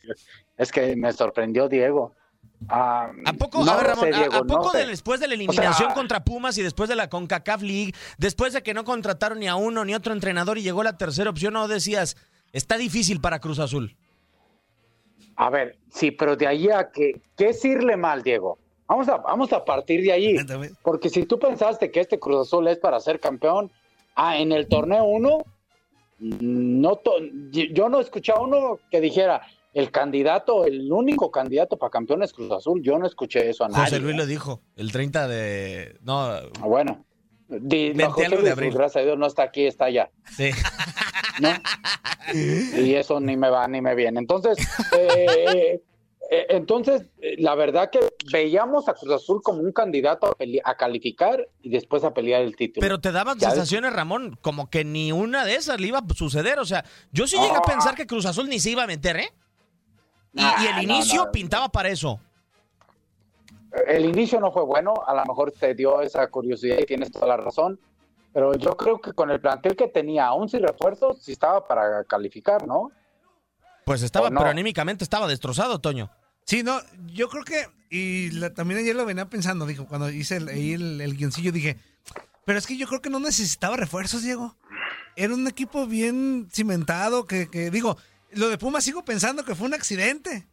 Es 0.58 0.72
que 0.72 0.96
me 0.96 1.12
sorprendió 1.12 1.68
Diego. 1.68 2.14
¿A 2.70 3.12
poco, 3.38 3.66
Ramón, 3.66 4.14
¿a, 4.14 4.44
poco 4.44 4.72
después 4.72 5.20
de 5.20 5.28
la 5.28 5.34
eliminación 5.34 5.94
contra 5.94 6.24
Pumas 6.24 6.58
y 6.58 6.64
después 6.64 6.88
de 6.88 6.96
la 6.96 7.10
CONCACAF 7.10 7.62
League, 7.62 7.94
después 8.18 8.54
de 8.54 8.64
que 8.64 8.74
no 8.74 8.84
contrataron 8.84 9.40
ni 9.40 9.48
a 9.48 9.56
uno 9.56 9.84
ni 9.84 9.94
otro 9.94 10.14
entrenador 10.14 10.58
y 10.58 10.64
llegó 10.64 10.84
la 10.84 10.98
tercera 10.98 11.30
opción, 11.30 11.54
no 11.54 11.68
decías, 11.68 12.16
está 12.52 12.78
difícil 12.78 13.20
para 13.20 13.40
Cruz 13.40 13.60
Azul? 13.60 13.98
A 15.36 15.50
ver, 15.50 15.78
sí, 15.92 16.12
pero 16.12 16.36
de 16.36 16.48
ahí 16.48 16.70
a 16.70 16.90
que, 16.92 17.22
¿qué 17.36 17.50
es 17.50 17.66
irle 17.66 17.98
mal, 17.98 18.22
Diego? 18.24 18.60
Vamos 18.88 19.10
a, 19.10 19.18
vamos 19.18 19.52
a 19.52 19.66
partir 19.66 20.02
de 20.02 20.12
ahí. 20.12 20.38
Porque 20.84 21.10
si 21.10 21.26
tú 21.26 21.40
pensaste 21.40 21.92
que 21.92 22.02
este 22.02 22.20
Cruz 22.20 22.48
Azul 22.48 22.68
es 22.68 22.78
para 22.78 23.00
ser 23.00 23.20
campeón, 23.20 23.72
Ah, 24.16 24.38
en 24.38 24.52
el 24.52 24.68
torneo 24.68 25.04
1, 25.06 25.38
no 26.20 27.00
yo 27.52 27.90
no 27.90 28.00
escuché 28.00 28.32
a 28.32 28.40
uno 28.40 28.80
que 28.90 29.02
dijera 29.02 29.42
el 29.74 29.92
candidato, 29.92 30.66
el 30.66 30.92
único 30.92 31.32
candidato 31.32 31.78
para 31.78 31.90
campeón 31.90 32.24
es 32.24 32.32
Cruz 32.32 32.52
Azul. 32.52 32.82
Yo 32.84 32.98
no 33.00 33.08
escuché 33.08 33.50
eso 33.50 33.66
a 33.66 33.70
nadie. 33.70 33.86
José 33.86 34.00
Luis 34.00 34.16
lo 34.16 34.26
dijo, 34.26 34.62
el 34.76 34.92
30 34.92 35.28
de. 35.28 35.98
No. 36.02 36.22
Ah, 36.22 36.42
bueno. 36.62 37.06
Di, 37.48 37.94
no, 37.94 38.12
José 38.12 38.30
Luis, 38.30 38.74
gracias 38.74 38.98
a 38.98 39.06
Dios, 39.06 39.18
no 39.18 39.26
está 39.26 39.44
aquí, 39.44 39.66
está 39.66 39.86
allá. 39.86 40.10
Sí. 40.36 40.52
¿no? 41.40 41.50
Y 42.34 42.94
eso 42.94 43.20
ni 43.20 43.36
me 43.38 43.50
va 43.50 43.68
ni 43.68 43.82
me 43.82 43.96
viene. 43.96 44.20
Entonces, 44.20 44.58
eh, 44.98 45.82
entonces, 46.30 47.04
eh, 47.22 47.36
la 47.38 47.54
verdad 47.56 47.90
que 47.92 48.00
veíamos 48.32 48.88
a 48.90 48.94
Cruz 48.94 49.12
Azul 49.14 49.42
como 49.44 49.60
un 49.62 49.72
candidato 49.72 50.36
a, 50.64 50.76
calificar 50.76 51.48
y 51.62 51.70
después 51.70 52.04
a 52.04 52.14
pelear 52.14 52.42
el 52.42 52.56
título. 52.56 52.82
Pero 52.84 53.00
te 53.00 53.12
daban 53.12 53.38
Ya 53.38 53.50
sensaciones, 53.52 53.94
Ramón, 53.94 54.38
como 54.42 54.70
que 54.70 54.84
ni 54.86 55.12
una 55.12 55.46
de 55.46 55.56
esas 55.56 55.80
le 55.80 55.88
iba 55.88 56.00
a 56.00 56.14
suceder. 56.16 56.60
O 56.60 56.66
sea, 56.66 56.84
yo 57.12 57.28
sí 57.28 57.36
llegué 57.38 57.56
a 57.56 57.60
Ah. 57.60 57.62
pensar 57.68 57.96
que 57.96 58.08
Cruz 58.08 58.26
Azul 58.26 58.48
ni 58.50 58.60
se 58.60 58.72
iba 58.72 58.84
a 58.84 58.88
meter, 58.88 59.18
¿eh? 59.18 59.30
Y, 60.34 60.42
Ah, 60.42 60.56
y 60.64 60.66
el 60.68 60.76
no, 60.88 60.94
inicio 60.96 61.26
no. 61.26 61.32
pintaba 61.32 61.70
para 61.70 61.90
eso. 61.90 62.20
El 63.88 64.06
inicio 64.06 64.40
no 64.40 64.52
fue 64.52 64.64
bueno, 64.64 64.94
a 65.06 65.14
lo 65.16 65.26
mejor 65.26 65.52
te 65.52 65.74
dio 65.74 66.02
esa 66.02 66.28
curiosidad 66.28 66.78
y 66.80 66.86
tienes 66.86 67.12
toda 67.12 67.26
la 67.28 67.38
razón, 67.38 67.80
pero 68.32 68.54
yo 68.56 68.78
creo 68.78 69.00
que 69.02 69.14
con 69.14 69.32
el 69.32 69.42
plantel 69.42 69.76
que 69.76 69.88
tenía, 69.88 70.28
aún 70.28 70.48
sin 70.48 70.62
refuerzos, 70.62 71.18
sí 71.22 71.32
estaba 71.32 71.68
para 71.68 72.04
calificar, 72.04 72.68
¿no? 72.68 72.92
Pues 73.86 74.02
estaba, 74.02 74.28
¿O 74.28 74.30
no? 74.30 74.40
pero 74.40 74.50
anímicamente 74.50 75.04
estaba 75.04 75.28
destrozado, 75.28 75.80
Toño. 75.80 76.10
Sí, 76.46 76.64
no, 76.64 76.80
yo 77.08 77.30
creo 77.30 77.44
que, 77.44 77.68
y 77.90 78.32
la- 78.32 78.54
también 78.54 78.80
ayer 78.82 78.96
lo 78.96 79.06
venía 79.06 79.30
pensando, 79.30 79.66
dijo, 79.66 79.86
cuando 79.88 80.10
hice 80.10 80.38
el, 80.38 80.48
ahí 80.50 80.74
el, 80.74 81.00
el 81.02 81.16
guioncillo, 81.16 81.52
dije, 81.52 81.78
pero 82.46 82.60
es 82.60 82.68
que 82.68 82.78
yo 82.78 82.88
creo 82.88 83.02
que 83.02 83.10
no 83.10 83.20
necesitaba 83.20 83.78
refuerzos, 83.78 84.24
Diego. 84.24 84.58
Era 85.16 85.34
un 85.34 85.48
equipo 85.48 85.86
bien 85.88 86.48
cimentado, 86.52 87.26
que, 87.26 87.48
que 87.50 87.70
digo, 87.72 87.98
lo 88.32 88.50
de 88.50 88.58
Pumas 88.58 88.84
sigo 88.84 89.06
pensando 89.06 89.46
que 89.46 89.56
fue 89.56 89.68
un 89.68 89.74
accidente. 89.74 90.48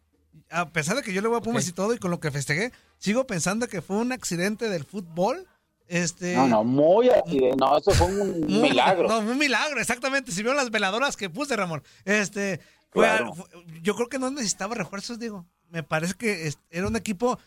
A 0.51 0.69
pesar 0.71 0.97
de 0.97 1.03
que 1.03 1.13
yo 1.13 1.23
le 1.23 1.29
voy 1.29 1.39
a 1.39 1.43
Pumas 1.43 1.67
y 1.67 1.73
todo, 1.73 1.95
y 1.95 1.99
con 1.99 2.11
lo 2.11 2.21
que 2.21 2.31
festejé, 2.31 2.73
sigo 2.99 3.27
pensando 3.27 3.67
que 3.69 3.83
fue 3.83 3.97
un 3.97 4.13
accidente 4.13 4.69
del 4.69 4.85
fútbol. 4.85 5.47
Este, 5.89 6.37
No, 6.37 6.47
no, 6.47 6.63
muy 6.63 7.09
accidente, 7.11 7.57
no, 7.57 7.77
eso 7.79 7.91
fue 7.93 8.07
un 8.07 8.47
milagro. 8.63 9.09
No, 9.09 9.19
un 9.19 9.39
milagro, 9.39 9.81
exactamente. 9.81 10.31
Si 10.31 10.43
vieron 10.43 10.57
las 10.57 10.71
veladoras 10.71 11.17
que 11.17 11.31
puse, 11.31 11.57
Ramón. 11.57 11.83
Este, 12.05 12.61
Claro. 12.91 13.27
algo- 13.27 13.35
fue- 13.37 13.49
yo 13.83 13.95
creo 13.95 14.09
que 14.09 14.19
no 14.19 14.31
necesitaba 14.31 14.75
refuerzos, 14.75 15.19
digo. 15.19 15.47
Me 15.71 15.83
parece 15.83 16.15
que 16.15 16.53
era 16.71 16.87
un 16.89 16.97
equipo 16.97 17.39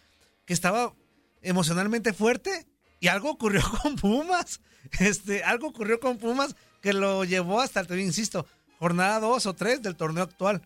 que 0.45 0.53
estaba 0.53 0.93
emocionalmente 1.41 2.13
fuerte 2.13 2.65
y 3.00 3.07
algo 3.09 3.31
ocurrió 3.31 3.62
con 3.83 3.95
Pumas. 3.95 4.62
Este, 5.00 5.43
algo 5.43 5.67
ocurrió 5.67 6.00
con 6.00 6.17
Pumas 6.17 6.55
que 6.81 6.93
lo 6.93 7.23
llevó 7.23 7.62
hasta, 7.62 7.83
te 7.85 8.00
insisto, 8.01 8.45
jornada 8.79 9.19
2 9.19 9.45
o 9.45 9.53
3 9.53 9.81
del 9.81 9.95
torneo 9.95 10.23
actual. 10.23 10.62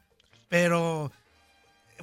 Pero 0.49 1.11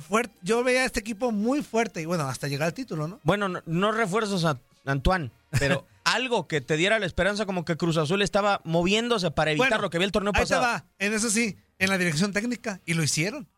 fuerte, 0.08 0.34
yo 0.42 0.62
veía 0.64 0.82
a 0.82 0.84
este 0.84 1.00
equipo 1.00 1.30
muy 1.32 1.62
fuerte 1.62 2.02
y 2.02 2.04
bueno, 2.06 2.24
hasta 2.28 2.48
llegar 2.48 2.66
al 2.66 2.74
título, 2.74 3.06
¿no? 3.08 3.20
Bueno, 3.22 3.48
no, 3.48 3.62
no 3.66 3.92
refuerzos 3.92 4.44
a 4.44 4.58
Antoine, 4.84 5.30
pero 5.58 5.86
algo 6.14 6.48
que 6.48 6.60
te 6.60 6.76
diera 6.76 6.98
la 6.98 7.06
esperanza 7.06 7.46
como 7.46 7.64
que 7.64 7.76
Cruz 7.76 7.96
Azul 7.96 8.22
estaba 8.22 8.60
moviéndose 8.64 9.30
para 9.30 9.50
evitar 9.50 9.68
Bueno, 9.70 9.82
lo 9.82 9.90
que 9.90 9.96
había 9.98 10.06
el 10.06 10.12
torneo 10.12 10.32
Ahí 10.34 10.40
te 10.44 10.48
pasado. 10.48 10.62
va, 10.62 10.86
en 10.98 11.12
eso 11.12 11.30
sí, 11.30 11.56
en 11.78 11.90
la 11.90 11.98
dirección 11.98 12.32
técnica 12.32 12.80
y 12.86 12.94
lo 12.94 13.02
hicieron. 13.02 13.48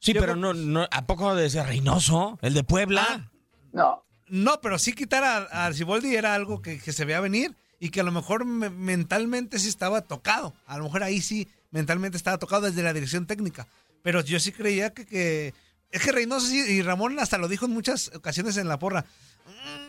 Sí, 0.00 0.12
Yo 0.12 0.20
pero 0.20 0.32
creo- 0.34 0.52
no, 0.52 0.54
no, 0.54 0.88
¿a 0.90 1.06
poco 1.06 1.34
de 1.34 1.46
ese 1.46 1.62
Reynoso? 1.62 2.38
El 2.42 2.54
de 2.54 2.64
Puebla. 2.64 3.06
Ah, 3.08 3.30
No, 3.72 4.04
No, 4.28 4.60
pero 4.60 4.78
sí 4.78 4.92
quitar 4.94 5.22
a, 5.24 5.36
a 5.50 5.66
Arciboldi 5.66 6.14
era 6.16 6.34
algo 6.34 6.60
que, 6.62 6.78
que 6.80 6.92
se 6.92 7.04
veía 7.04 7.20
venir 7.20 7.54
y 7.78 7.90
que 7.90 8.00
a 8.00 8.04
lo 8.04 8.12
mejor 8.12 8.44
me- 8.44 8.70
mentalmente 8.70 9.58
sí 9.58 9.68
estaba 9.68 10.00
tocado. 10.02 10.54
A 10.66 10.78
lo 10.78 10.84
mejor 10.84 11.02
ahí 11.02 11.20
sí 11.20 11.48
mentalmente 11.70 12.16
estaba 12.16 12.38
tocado 12.38 12.62
desde 12.62 12.82
la 12.82 12.92
dirección 12.92 13.26
técnica. 13.26 13.66
Pero 14.02 14.20
yo 14.22 14.40
sí 14.40 14.50
creía 14.52 14.92
que... 14.92 15.06
que 15.06 15.54
es 15.90 16.02
que 16.02 16.10
Reynoso 16.12 16.46
sí, 16.46 16.58
y 16.58 16.80
Ramón 16.82 17.18
hasta 17.20 17.36
lo 17.36 17.48
dijo 17.48 17.66
en 17.66 17.72
muchas 17.72 18.10
ocasiones 18.14 18.56
en 18.56 18.66
la 18.66 18.78
porra. 18.78 19.04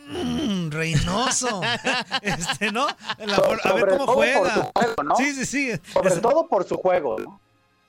Mm, 0.08 0.70
Reynoso. 0.72 1.62
este, 2.22 2.72
¿no? 2.72 2.88
La 3.20 3.36
So- 3.36 3.56
a 3.64 3.74
ver 3.74 3.88
cómo 3.90 4.08
juega. 4.08 4.54
su 4.54 4.62
juego, 4.76 5.04
¿no? 5.04 5.16
Sí, 5.16 5.34
sí, 5.34 5.46
sí. 5.46 5.72
sobre 5.94 6.10
Es- 6.10 6.22
todo 6.22 6.48
por 6.48 6.68
su 6.68 6.78
juego, 6.78 7.18
¿no? 7.20 7.40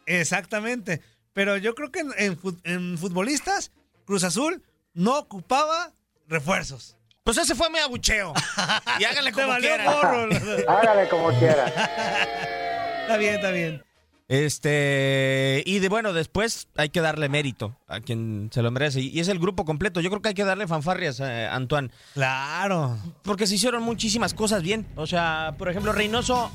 Exactamente. 0.07 1.01
Pero 1.33 1.57
yo 1.57 1.75
creo 1.75 1.91
que 1.91 2.01
en, 2.01 2.13
en 2.17 2.39
fut- 2.41 2.61
en 2.65 2.97
futbolistas, 2.99 3.73
Cruz 4.05 4.23
Azul 4.25 4.63
no 4.93 5.19
ocupaba 5.19 5.93
refuerzos. 6.29 6.97
Pues 7.25 7.39
ese 7.39 7.55
fue 7.55 7.71
mi 7.71 7.79
abucheo. 7.79 8.33
Y 8.99 9.05
háganle 9.05 9.31
Te 9.33 9.37
como 9.37 9.49
valió 9.49 9.69
quieran. 9.71 9.95
gorro. 9.95 10.29
Hágale 10.69 11.09
como 11.09 11.31
quiera. 11.39 11.67
Está 13.05 13.17
bien, 13.19 13.35
está 13.35 13.51
bien. 13.51 13.84
Este, 14.29 15.63
y 15.67 15.81
de 15.81 15.89
bueno, 15.89 16.13
después 16.13 16.69
hay 16.77 16.89
que 16.89 17.01
darle 17.01 17.29
mérito 17.29 17.77
a 17.89 18.01
quien 18.01 18.51
se 18.53 18.63
lo 18.63 18.71
merece. 18.71 19.01
Y 19.01 19.21
es 19.21 19.29
el 19.29 19.39
grupo 19.39 19.65
completo. 19.65 20.01
Yo 20.01 20.11
creo 20.11 20.23
que 20.23 20.29
hay 20.29 20.35
que 20.35 20.45
darle 20.45 20.67
fanfarrias 20.67 21.21
a 21.21 21.55
Antoine. 21.55 21.91
Claro. 22.15 22.99
Porque 23.23 23.47
se 23.47 23.57
hicieron 23.57 23.83
muchísimas 23.83 24.33
cosas 24.35 24.63
bien. 24.63 24.87
O 24.97 25.07
sea, 25.07 25.55
por 25.59 25.69
ejemplo, 25.69 25.93
Reynoso. 25.93 26.51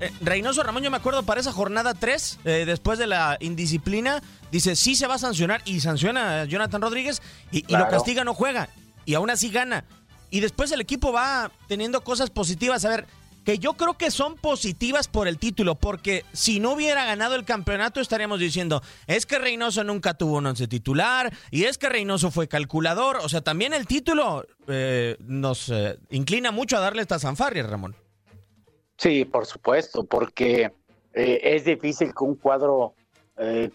eh, 0.00 0.10
Reynoso 0.20 0.62
Ramón, 0.62 0.82
yo 0.82 0.90
me 0.90 0.96
acuerdo 0.96 1.22
para 1.24 1.40
esa 1.40 1.52
jornada 1.52 1.94
3, 1.94 2.38
eh, 2.44 2.64
después 2.66 2.98
de 2.98 3.06
la 3.06 3.36
indisciplina, 3.40 4.22
dice 4.50 4.74
sí 4.76 4.96
se 4.96 5.06
va 5.06 5.14
a 5.14 5.18
sancionar 5.18 5.60
y 5.66 5.80
sanciona 5.80 6.42
a 6.42 6.44
Jonathan 6.46 6.80
Rodríguez 6.80 7.20
y, 7.52 7.58
y 7.66 7.76
lo 7.76 7.88
castiga, 7.88 8.24
no 8.24 8.34
juega. 8.34 8.68
Y 9.04 9.14
aún 9.14 9.30
así 9.30 9.50
gana. 9.50 9.84
Y 10.30 10.40
después 10.40 10.70
el 10.72 10.80
equipo 10.80 11.12
va 11.12 11.50
teniendo 11.68 12.02
cosas 12.04 12.30
positivas. 12.30 12.84
A 12.84 12.88
ver, 12.90 13.06
que 13.44 13.58
yo 13.58 13.74
creo 13.74 13.94
que 13.94 14.10
son 14.10 14.36
positivas 14.36 15.08
por 15.08 15.28
el 15.28 15.38
título, 15.38 15.74
porque 15.74 16.24
si 16.32 16.60
no 16.60 16.72
hubiera 16.72 17.04
ganado 17.04 17.34
el 17.34 17.44
campeonato 17.44 18.00
estaríamos 18.00 18.40
diciendo, 18.40 18.82
es 19.06 19.26
que 19.26 19.38
Reynoso 19.38 19.84
nunca 19.84 20.14
tuvo 20.14 20.38
un 20.38 20.46
once 20.46 20.68
titular, 20.68 21.32
y 21.50 21.64
es 21.64 21.78
que 21.78 21.88
Reynoso 21.88 22.30
fue 22.30 22.48
calculador, 22.48 23.18
o 23.22 23.28
sea, 23.28 23.40
también 23.40 23.72
el 23.72 23.86
título 23.86 24.46
eh, 24.68 25.16
nos 25.20 25.68
eh, 25.68 25.98
inclina 26.10 26.50
mucho 26.50 26.76
a 26.76 26.80
darle 26.80 27.02
estas 27.02 27.22
fanfarrias, 27.22 27.68
Ramón. 27.68 27.96
Sí, 28.96 29.24
por 29.24 29.46
supuesto, 29.46 30.04
porque 30.04 30.72
eh, 31.14 31.40
es 31.42 31.64
difícil 31.64 32.12
que 32.14 32.24
un 32.24 32.36
cuadro 32.36 32.94
eh, 33.38 33.70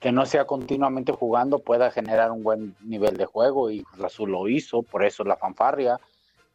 que 0.00 0.12
no 0.12 0.26
sea 0.26 0.44
continuamente 0.46 1.12
jugando 1.12 1.60
pueda 1.60 1.90
generar 1.90 2.30
un 2.30 2.42
buen 2.42 2.76
nivel 2.82 3.16
de 3.16 3.24
juego 3.24 3.70
y 3.70 3.84
Azul 4.04 4.30
lo 4.30 4.48
hizo, 4.48 4.82
por 4.82 5.04
eso 5.04 5.24
la 5.24 5.36
fanfarria. 5.36 5.98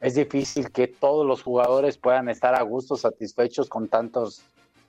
Es 0.01 0.15
difícil 0.15 0.72
que 0.72 0.88
todos 0.88 1.25
los 1.25 1.43
jugadores 1.43 1.98
puedan 1.98 2.27
estar 2.27 2.55
a 2.55 2.63
gusto, 2.63 2.96
satisfechos 2.96 3.70
con 3.70 3.88
tantas 3.88 4.43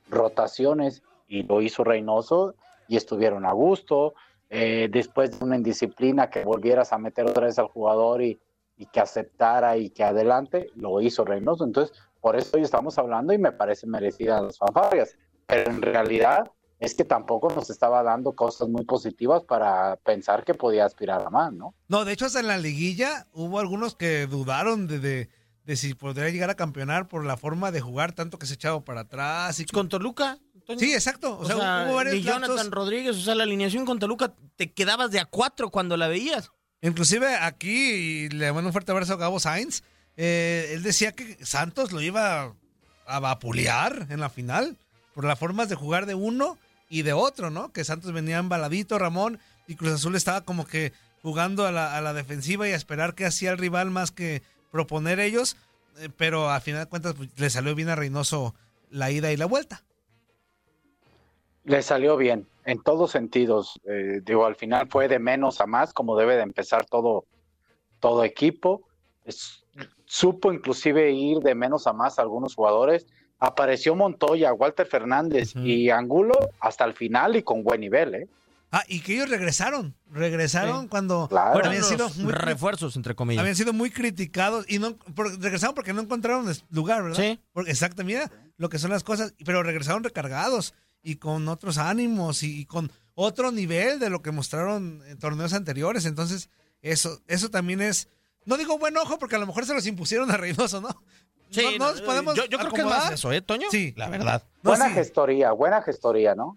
rotaciones 0.09 1.03
y 1.29 1.43
lo 1.43 1.61
hizo 1.61 1.85
Reynoso 1.85 2.55
y 2.89 2.97
estuvieron 2.97 3.45
a 3.45 3.53
gusto. 3.53 4.15
Eh, 4.49 4.89
después 4.91 5.39
de 5.39 5.45
una 5.45 5.57
indisciplina 5.57 6.31
que 6.31 6.45
volvieras 6.45 6.93
a 6.95 6.99
meter 6.99 7.27
otra 7.27 7.47
vez 7.47 7.59
al 7.59 7.69
jugador 7.69 8.23
y, 8.23 8.41
y 8.79 8.87
que 8.87 9.01
aceptara 9.01 9.77
y 9.77 9.91
que 9.91 10.03
adelante, 10.03 10.71
lo 10.77 11.01
hizo 11.03 11.27
Reynoso. 11.27 11.65
Entonces, 11.65 11.97
por 12.21 12.35
eso 12.35 12.57
hoy 12.57 12.63
estamos 12.63 12.97
hablando 12.99 13.35
y 13.35 13.39
me 13.39 13.53
parece 13.53 13.87
merecidas 13.87 14.43
las 14.43 14.59
fanfarrias. 14.59 15.17
Pero 15.47 15.71
en 15.71 15.83
realidad 15.83 16.51
es 16.83 16.97
que 16.97 17.05
tampoco 17.05 17.49
nos 17.55 17.71
estaba 17.71 18.03
dando 18.03 18.33
cosas 18.33 18.69
muy 18.69 18.85
positivas 18.85 19.45
para 19.45 19.95
pensar 20.05 20.45
que 20.45 20.53
podía 20.53 20.85
aspirar 20.85 21.25
a 21.25 21.31
más, 21.31 21.53
¿no? 21.53 21.77
No, 21.87 22.05
de 22.05 22.13
hecho, 22.13 22.27
hasta 22.27 22.41
en 22.41 22.49
la 22.49 22.59
liguilla 22.59 23.29
hubo 23.33 23.61
algunos 23.61 23.95
que 23.95 24.27
dudaron 24.27 24.89
de, 24.89 24.99
de, 24.99 25.29
de 25.65 25.77
si 25.77 25.95
podría 25.95 26.29
llegar 26.31 26.51
a 26.51 26.57
campeonar 26.57 27.07
por 27.07 27.25
la 27.25 27.37
forma 27.37 27.71
de 27.71 27.81
jugar, 27.81 28.13
tanto 28.13 28.37
que 28.37 28.47
se 28.47 28.55
echaba 28.55 28.85
para 28.85 29.03
atrás. 29.03 29.61
Y... 29.61 29.67
Con 29.67 29.89
Toluca. 29.89 30.41
Toño. 30.67 30.81
Sí, 30.81 30.93
exacto. 30.93 31.39
O, 31.39 31.43
O 31.43 31.45
sea, 31.45 31.57
sea, 31.57 31.85
hubo 31.87 31.95
varios 31.95 32.17
y 32.17 32.23
Jonathan. 32.23 32.73
Rodríguez, 32.73 33.17
o 33.17 33.21
sea, 33.21 33.37
la 33.37 33.45
alineación 33.45 33.87
con 33.87 34.01
Toluca, 34.01 34.35
te 34.57 34.73
quedabas 34.73 35.13
de 35.13 35.21
a 35.21 35.25
cuatro 35.25 35.71
cuando 35.71 35.97
la 35.97 36.09
veías. 36.09 36.51
Inclusive 36.81 37.37
aquí, 37.37 37.93
y 37.93 38.29
le 38.29 38.53
mando 38.53 38.71
un 38.71 38.73
fuerte 38.73 38.91
abrazo 38.91 39.13
a 39.13 39.17
Gabo 39.19 39.39
Sainz, 39.39 39.85
eh, 40.17 40.73
él 40.75 40.83
decía 40.83 41.13
que 41.13 41.39
Santos 41.47 41.93
lo 41.93 42.01
iba 42.01 42.57
a 43.07 43.21
vapulear 43.21 44.09
en 44.11 44.19
la 44.19 44.31
final 44.31 44.77
por 45.15 45.25
las 45.25 45.39
formas 45.39 45.69
de 45.69 45.77
jugar 45.77 46.07
de 46.07 46.15
uno 46.17 46.59
y 46.93 47.01
de 47.01 47.15
otro, 47.15 47.49
¿no? 47.49 47.73
Que 47.73 47.85
Santos 47.85 48.13
venía 48.13 48.37
embaladito, 48.37 48.99
Ramón, 48.99 49.39
y 49.67 49.77
Cruz 49.77 49.93
Azul 49.93 50.15
estaba 50.15 50.43
como 50.43 50.67
que 50.67 50.93
jugando 51.23 51.67
a 51.67 51.73
la, 51.73 51.97
a 51.97 52.13
defensiva 52.13 52.69
y 52.69 52.73
a 52.73 52.77
esperar 52.77 53.15
que 53.15 53.25
hacía 53.25 53.51
el 53.51 53.57
rival 53.57 53.91
más 53.91 54.11
que 54.11 54.43
proponer 54.71 55.19
ellos, 55.19 55.57
eh, 56.01 56.11
pero 56.15 56.51
al 56.51 56.61
final 56.61 56.85
de 56.85 56.91
cuentas 56.91 57.15
pues, 57.15 57.31
le 57.39 57.49
salió 57.49 57.75
bien 57.75 57.89
a 57.89 57.97
Reynoso 57.97 58.55
la 58.91 59.11
ida 59.11 59.33
y 59.33 59.39
la 59.39 59.47
vuelta. 59.47 59.83
Le 61.65 61.81
salió 61.81 62.19
bien, 62.19 62.47
en 62.67 62.83
todos 62.83 63.11
sentidos. 63.11 63.81
Eh, 63.87 64.21
digo, 64.23 64.45
al 64.45 64.57
final 64.57 64.87
fue 64.91 65.09
de 65.09 65.19
menos 65.19 65.63
a 65.63 65.67
más, 65.67 65.95
como 65.95 66.15
debe 66.15 66.37
de 66.37 66.43
empezar 66.43 66.85
todo, 66.85 67.25
todo 68.01 68.23
equipo. 68.23 68.83
Supo 70.05 70.53
inclusive 70.53 71.11
ir 71.11 71.39
de 71.39 71.55
menos 71.55 71.87
a 71.87 71.95
más 71.95 72.19
a 72.19 72.23
algunos 72.23 72.55
jugadores. 72.55 73.07
Apareció 73.47 73.97
Montoya, 73.97 74.53
Walter 74.53 74.87
Fernández 74.87 75.57
y 75.57 75.91
Angulo 75.91 76.33
hasta 76.61 76.85
el 76.85 76.93
final 76.93 77.35
y 77.35 77.43
con 77.43 77.65
buen 77.65 77.81
nivel, 77.81 78.15
¿eh? 78.15 78.29
Ah, 78.71 78.85
y 78.87 79.01
que 79.01 79.15
ellos 79.15 79.29
regresaron, 79.29 79.95
regresaron 80.11 80.83
Sí. 80.83 80.89
cuando 80.89 81.27
Claro. 81.29 81.55
Bueno, 81.55 81.69
habían 81.69 81.83
sido 81.85 82.09
muy 82.21 82.33
refuerzos, 82.33 82.95
entre 82.95 83.17
comillas. 83.17 83.41
habían 83.41 83.57
sido 83.57 83.73
muy 83.73 83.91
criticados 83.91 84.65
y 84.69 84.79
no 84.79 84.95
por- 84.97 85.39
regresaron 85.43 85.75
porque 85.75 85.93
no 85.93 86.01
encontraron 86.03 86.47
lugar, 86.71 87.03
¿verdad? 87.03 87.19
Sí. 87.21 87.41
Porque, 87.53 87.71
exacto, 87.73 88.05
mira 88.05 88.31
lo 88.59 88.69
que 88.69 88.79
son 88.79 88.91
las 88.93 89.03
cosas, 89.03 89.35
pero 89.45 89.63
regresaron 89.65 90.05
recargados 90.05 90.73
y 91.03 91.17
con 91.17 91.49
otros 91.49 91.79
ánimos 91.79 92.45
y, 92.45 92.61
y 92.61 92.65
con 92.65 92.93
otro 93.15 93.51
nivel 93.51 93.99
de 93.99 94.09
lo 94.09 94.23
que 94.23 94.31
mostraron 94.31 95.03
en 95.09 95.19
torneos 95.19 95.53
anteriores. 95.53 96.07
Entonces, 96.07 96.49
eso, 96.81 97.21
eso 97.27 97.51
también 97.51 97.81
es, 97.83 98.09
no 98.45 98.57
digo 98.57 98.79
buen 98.79 98.97
ojo 98.97 99.19
porque 99.19 99.37
a 99.37 99.39
lo 99.39 99.47
mejor 99.47 99.67
se 99.67 99.75
los 99.75 99.87
impusieron 99.87 100.31
a 100.31 100.37
Reynoso, 100.37 100.81
¿no? 100.81 100.89
Sí, 101.51 101.77
no, 101.79 101.91
nos 101.93 102.01
podemos 102.01 102.35
yo, 102.35 102.47
yo 102.47 102.59
creo 102.59 102.73
que 102.73 102.81
es 102.81 102.87
más 102.87 103.13
eso, 103.13 103.31
¿eh, 103.31 103.43
Toño? 103.43 103.69
Sí. 103.71 103.93
La 103.97 104.09
verdad. 104.09 104.43
No, 104.63 104.71
buena 104.71 104.89
sí. 104.89 104.95
gestoría, 104.95 105.53
buena 105.53 105.83
gestoría, 105.83 106.35
¿no? 106.35 106.57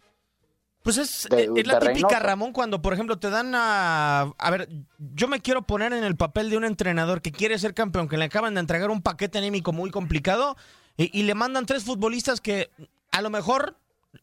Pues 0.84 0.98
es, 0.98 1.27
De- 1.30 1.44
es 1.56 1.68
la 1.68 1.80
típica, 1.80 1.80
Reynoso. 1.80 2.20
Ramón, 2.20 2.54
cuando, 2.54 2.82
por 2.82 2.94
ejemplo, 2.94 3.18
te 3.18 3.30
dan 3.30 3.54
a... 3.56 4.34
A 4.38 4.51
ver, 4.51 4.70
yo 5.00 5.27
me 5.27 5.42
quiero 5.42 5.63
poner 5.63 5.92
en 5.94 6.04
el 6.04 6.15
papel 6.15 6.50
de 6.50 6.58
un 6.58 6.63
entrenador 6.63 7.22
que 7.22 7.32
quiere 7.32 7.58
ser 7.60 7.74
campeón, 7.74 8.08
que 8.08 8.18
le 8.18 8.25
acaban 8.25 8.54
de 8.54 8.60
entregar 8.62 8.89
un 8.92 9.01
paquete 9.01 9.38
anímico 9.39 9.74
muy 9.74 9.89
complicado 9.89 10.56
y, 10.96 11.10
y 11.20 11.24
le 11.24 11.34
mandan 11.34 11.65
tres 11.65 11.84
futbolistas 11.84 12.39
que 12.39 12.70
a 13.12 13.22
lo 13.22 13.30
mejor, 13.32 13.77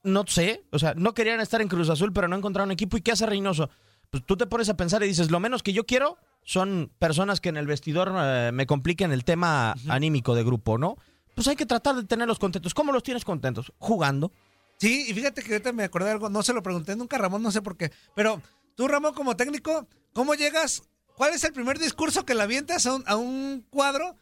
no 0.04 0.24
sé, 0.26 0.64
o 0.70 0.78
sea, 0.78 0.94
no 0.94 1.14
querían 1.14 1.40
estar 1.40 1.60
en 1.60 1.68
Cruz 1.68 1.90
Azul, 1.90 2.12
pero 2.12 2.28
no 2.28 2.36
encontraron 2.36 2.70
equipo. 2.70 2.96
¿Y 2.96 3.02
qué 3.02 3.12
hace 3.12 3.26
Reynoso? 3.26 3.68
Pues 4.10 4.24
tú 4.24 4.36
te 4.36 4.46
pones 4.46 4.68
a 4.68 4.76
pensar 4.76 5.02
y 5.02 5.08
dices, 5.08 5.30
lo 5.32 5.40
menos 5.40 5.62
que 5.62 5.72
yo 5.72 5.84
quiero 5.84 6.16
son 6.44 6.92
personas 6.98 7.40
que 7.40 7.48
en 7.48 7.56
el 7.56 7.66
vestidor 7.66 8.12
eh, 8.16 8.50
me 8.52 8.66
compliquen 8.66 9.12
el 9.12 9.24
tema 9.24 9.74
anímico 9.88 10.34
de 10.34 10.44
grupo, 10.44 10.78
¿no? 10.78 10.96
Pues 11.34 11.48
hay 11.48 11.56
que 11.56 11.66
tratar 11.66 11.96
de 11.96 12.04
tenerlos 12.04 12.38
contentos. 12.38 12.74
¿Cómo 12.74 12.92
los 12.92 13.02
tienes 13.02 13.24
contentos? 13.24 13.72
Jugando. 13.78 14.32
Sí, 14.78 15.06
y 15.08 15.14
fíjate 15.14 15.42
que 15.42 15.52
ahorita 15.52 15.72
me 15.72 15.84
acordé 15.84 16.06
de 16.06 16.12
algo, 16.12 16.28
no 16.28 16.42
se 16.42 16.52
lo 16.52 16.62
pregunté 16.62 16.96
nunca 16.96 17.16
Ramón, 17.16 17.42
no 17.42 17.52
sé 17.52 17.62
por 17.62 17.76
qué. 17.76 17.92
Pero 18.14 18.42
tú, 18.74 18.88
Ramón, 18.88 19.14
como 19.14 19.36
técnico, 19.36 19.86
¿cómo 20.12 20.34
llegas? 20.34 20.82
¿Cuál 21.16 21.34
es 21.34 21.44
el 21.44 21.52
primer 21.52 21.78
discurso 21.78 22.24
que 22.24 22.34
le 22.34 22.42
avientas 22.42 22.86
a 22.86 22.94
un, 22.94 23.04
a 23.06 23.16
un 23.16 23.64
cuadro 23.70 24.16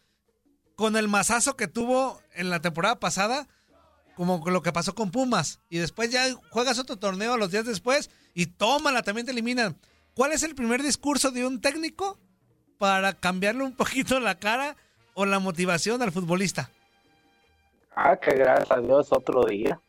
con 0.75 0.95
el 0.95 1.07
mazazo 1.07 1.55
que 1.55 1.67
tuvo 1.67 2.21
en 2.33 2.49
la 2.49 2.61
temporada 2.61 2.99
pasada? 2.99 3.47
Como 4.15 4.43
lo 4.49 4.61
que 4.61 4.71
pasó 4.71 4.93
con 4.93 5.09
Pumas. 5.09 5.61
Y 5.69 5.79
después 5.79 6.11
ya 6.11 6.31
juegas 6.51 6.77
otro 6.77 6.97
torneo 6.97 7.37
los 7.37 7.49
días 7.49 7.65
después 7.65 8.11
y 8.35 8.45
tómala, 8.45 9.01
también 9.01 9.25
te 9.25 9.31
eliminan. 9.31 9.77
¿Cuál 10.21 10.33
es 10.33 10.43
el 10.43 10.53
primer 10.53 10.83
discurso 10.83 11.31
de 11.31 11.47
un 11.47 11.61
técnico 11.61 12.19
para 12.77 13.13
cambiarle 13.13 13.63
un 13.63 13.75
poquito 13.75 14.19
la 14.19 14.35
cara 14.35 14.75
o 15.15 15.25
la 15.25 15.39
motivación 15.39 15.99
al 16.03 16.11
futbolista? 16.11 16.69
Ah, 17.95 18.15
que 18.15 18.35
gracias 18.35 18.69
a 18.69 18.79
Dios 18.81 19.11
otro 19.11 19.43
día. 19.45 19.81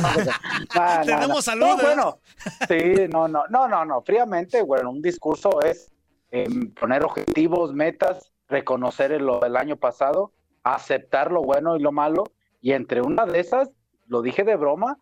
No, 0.00 0.14
no, 1.00 1.04
Tenemos 1.04 1.28
no. 1.28 1.42
salud, 1.42 1.66
No, 1.66 1.80
¿eh? 1.80 1.82
bueno, 1.82 2.20
sí, 2.68 3.08
no, 3.12 3.26
no, 3.26 3.42
no, 3.50 3.66
no, 3.66 3.84
no. 3.84 4.00
Fríamente, 4.02 4.62
bueno, 4.62 4.92
un 4.92 5.02
discurso 5.02 5.60
es 5.60 5.90
eh, 6.30 6.46
poner 6.78 7.02
objetivos, 7.04 7.74
metas, 7.74 8.30
reconocer 8.48 9.20
lo 9.20 9.40
del 9.40 9.56
año 9.56 9.76
pasado, 9.76 10.34
aceptar 10.62 11.32
lo 11.32 11.42
bueno 11.42 11.76
y 11.76 11.80
lo 11.80 11.90
malo, 11.90 12.22
y 12.60 12.74
entre 12.74 13.00
una 13.00 13.26
de 13.26 13.40
esas, 13.40 13.70
lo 14.06 14.22
dije 14.22 14.44
de 14.44 14.54
broma, 14.54 15.00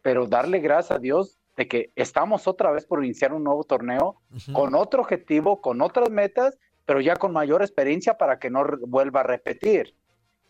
pero 0.00 0.28
darle 0.28 0.60
gracias 0.60 0.92
a 0.92 1.00
Dios 1.00 1.40
de 1.56 1.68
que 1.68 1.90
estamos 1.94 2.46
otra 2.48 2.70
vez 2.72 2.84
por 2.84 3.04
iniciar 3.04 3.32
un 3.32 3.44
nuevo 3.44 3.64
torneo 3.64 4.20
con 4.52 4.74
otro 4.74 5.02
objetivo, 5.02 5.60
con 5.60 5.80
otras 5.82 6.10
metas, 6.10 6.58
pero 6.84 7.00
ya 7.00 7.16
con 7.16 7.32
mayor 7.32 7.62
experiencia 7.62 8.18
para 8.18 8.38
que 8.38 8.50
no 8.50 8.64
vuelva 8.86 9.20
a 9.20 9.22
repetir. 9.24 9.94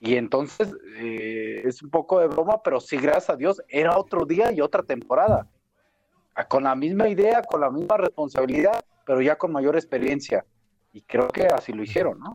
Y 0.00 0.16
entonces 0.16 0.75
eh, 0.96 1.62
es 1.64 1.82
un 1.82 1.90
poco 1.90 2.20
de 2.20 2.26
broma, 2.26 2.62
pero 2.62 2.80
sí, 2.80 2.96
gracias 2.96 3.30
a 3.30 3.37
Dios, 3.37 3.62
era 3.68 3.96
otro 3.99 4.25
día 4.26 4.50
y 4.52 4.61
otra 4.61 4.82
temporada. 4.82 5.46
Ah, 6.34 6.46
Con 6.49 6.64
la 6.64 6.75
misma 6.75 7.08
idea, 7.08 7.42
con 7.42 7.61
la 7.61 7.70
misma 7.70 7.96
responsabilidad, 7.96 8.84
pero 9.06 9.20
ya 9.20 9.37
con 9.37 9.52
mayor 9.52 9.76
experiencia. 9.76 10.44
Y 10.92 11.02
creo 11.02 11.28
que 11.28 11.46
así 11.46 11.73
lo 11.73 11.82
hicieron, 11.82 12.18
¿no? 12.18 12.34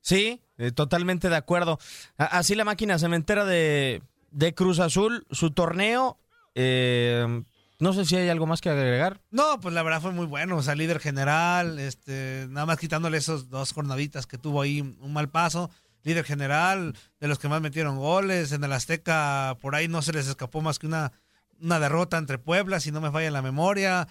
Sí, 0.00 0.40
eh, 0.58 0.70
totalmente 0.72 1.28
de 1.28 1.36
acuerdo. 1.36 1.78
Así 2.16 2.54
la 2.54 2.64
máquina 2.64 2.98
se 2.98 3.08
me 3.08 3.16
entera 3.16 3.44
de, 3.44 4.02
de 4.30 4.54
Cruz 4.54 4.78
Azul, 4.78 5.26
su 5.30 5.50
torneo. 5.52 6.16
eh, 6.54 7.42
no 7.78 7.92
sé 7.92 8.04
si 8.04 8.16
hay 8.16 8.28
algo 8.28 8.46
más 8.46 8.60
que 8.60 8.70
agregar. 8.70 9.20
No, 9.30 9.60
pues 9.60 9.74
la 9.74 9.82
verdad 9.82 10.00
fue 10.00 10.12
muy 10.12 10.26
bueno, 10.26 10.56
o 10.56 10.62
sea, 10.62 10.74
líder 10.74 11.00
general, 11.00 11.78
este, 11.78 12.46
nada 12.48 12.66
más 12.66 12.78
quitándole 12.78 13.18
esos 13.18 13.50
dos 13.50 13.72
jornaditas 13.72 14.26
que 14.26 14.38
tuvo 14.38 14.62
ahí 14.62 14.80
un 14.80 15.12
mal 15.12 15.28
paso, 15.28 15.70
líder 16.02 16.24
general, 16.24 16.96
de 17.20 17.28
los 17.28 17.38
que 17.38 17.48
más 17.48 17.60
metieron 17.60 17.98
goles, 17.98 18.52
en 18.52 18.64
el 18.64 18.72
Azteca 18.72 19.56
por 19.60 19.74
ahí 19.74 19.88
no 19.88 20.02
se 20.02 20.12
les 20.12 20.28
escapó 20.28 20.60
más 20.60 20.78
que 20.78 20.86
una, 20.86 21.12
una 21.60 21.80
derrota 21.80 22.16
entre 22.16 22.38
Puebla, 22.38 22.80
si 22.80 22.92
no 22.92 23.00
me 23.00 23.10
falla 23.10 23.30
la 23.30 23.42
memoria. 23.42 24.08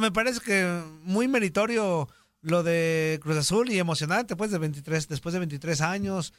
Me 0.00 0.10
parece 0.10 0.40
que 0.40 0.82
muy 1.02 1.28
meritorio 1.28 2.08
lo 2.40 2.62
de 2.62 3.18
Cruz 3.22 3.36
Azul 3.36 3.70
y 3.70 3.78
emocionante, 3.78 4.36
pues, 4.36 4.50
de 4.50 4.58
23, 4.58 5.08
después 5.08 5.32
de 5.32 5.40
23 5.40 5.80
años. 5.80 6.32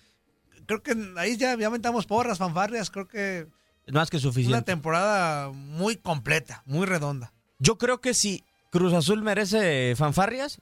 Creo 0.65 0.82
que 0.82 0.95
ahí 1.17 1.38
ya, 1.38 1.55
ya 1.58 1.67
aventamos 1.67 2.05
porras, 2.05 2.38
fanfarrias, 2.38 2.89
creo 2.89 3.08
que 3.08 3.47
Es 3.88 3.93
más 3.93 4.10
que 4.12 4.17
una 4.17 4.21
suficiente. 4.23 4.62
temporada 4.63 5.50
muy 5.52 5.95
completa, 5.95 6.62
muy 6.65 6.86
redonda. 6.86 7.34
Yo 7.58 7.78
creo 7.80 8.00
que 8.02 8.13
si 8.13 8.43
Cruz 8.69 8.93
Azul 8.93 9.21
merece 9.23 9.95
fanfarrias, 9.95 10.60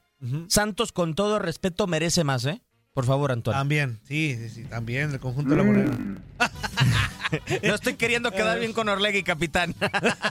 Santos 0.48 0.92
con 0.92 1.14
todo 1.16 1.38
respeto 1.40 1.86
merece 1.88 2.24
más, 2.24 2.46
¿eh? 2.46 2.62
Por 2.94 3.06
favor, 3.06 3.32
Antonio. 3.34 3.60
También, 3.60 4.00
sí, 4.08 4.36
sí, 4.40 4.50
sí, 4.50 4.64
también, 4.64 5.12
el 5.12 5.20
conjunto. 5.20 5.54
Mm, 5.56 6.16
No 7.64 7.76
estoy 7.76 7.96
queriendo 7.96 8.32
quedar 8.32 8.60
bien 8.60 8.72
con 8.72 8.88
Orlegui, 8.88 9.24
capitán. 9.24 9.76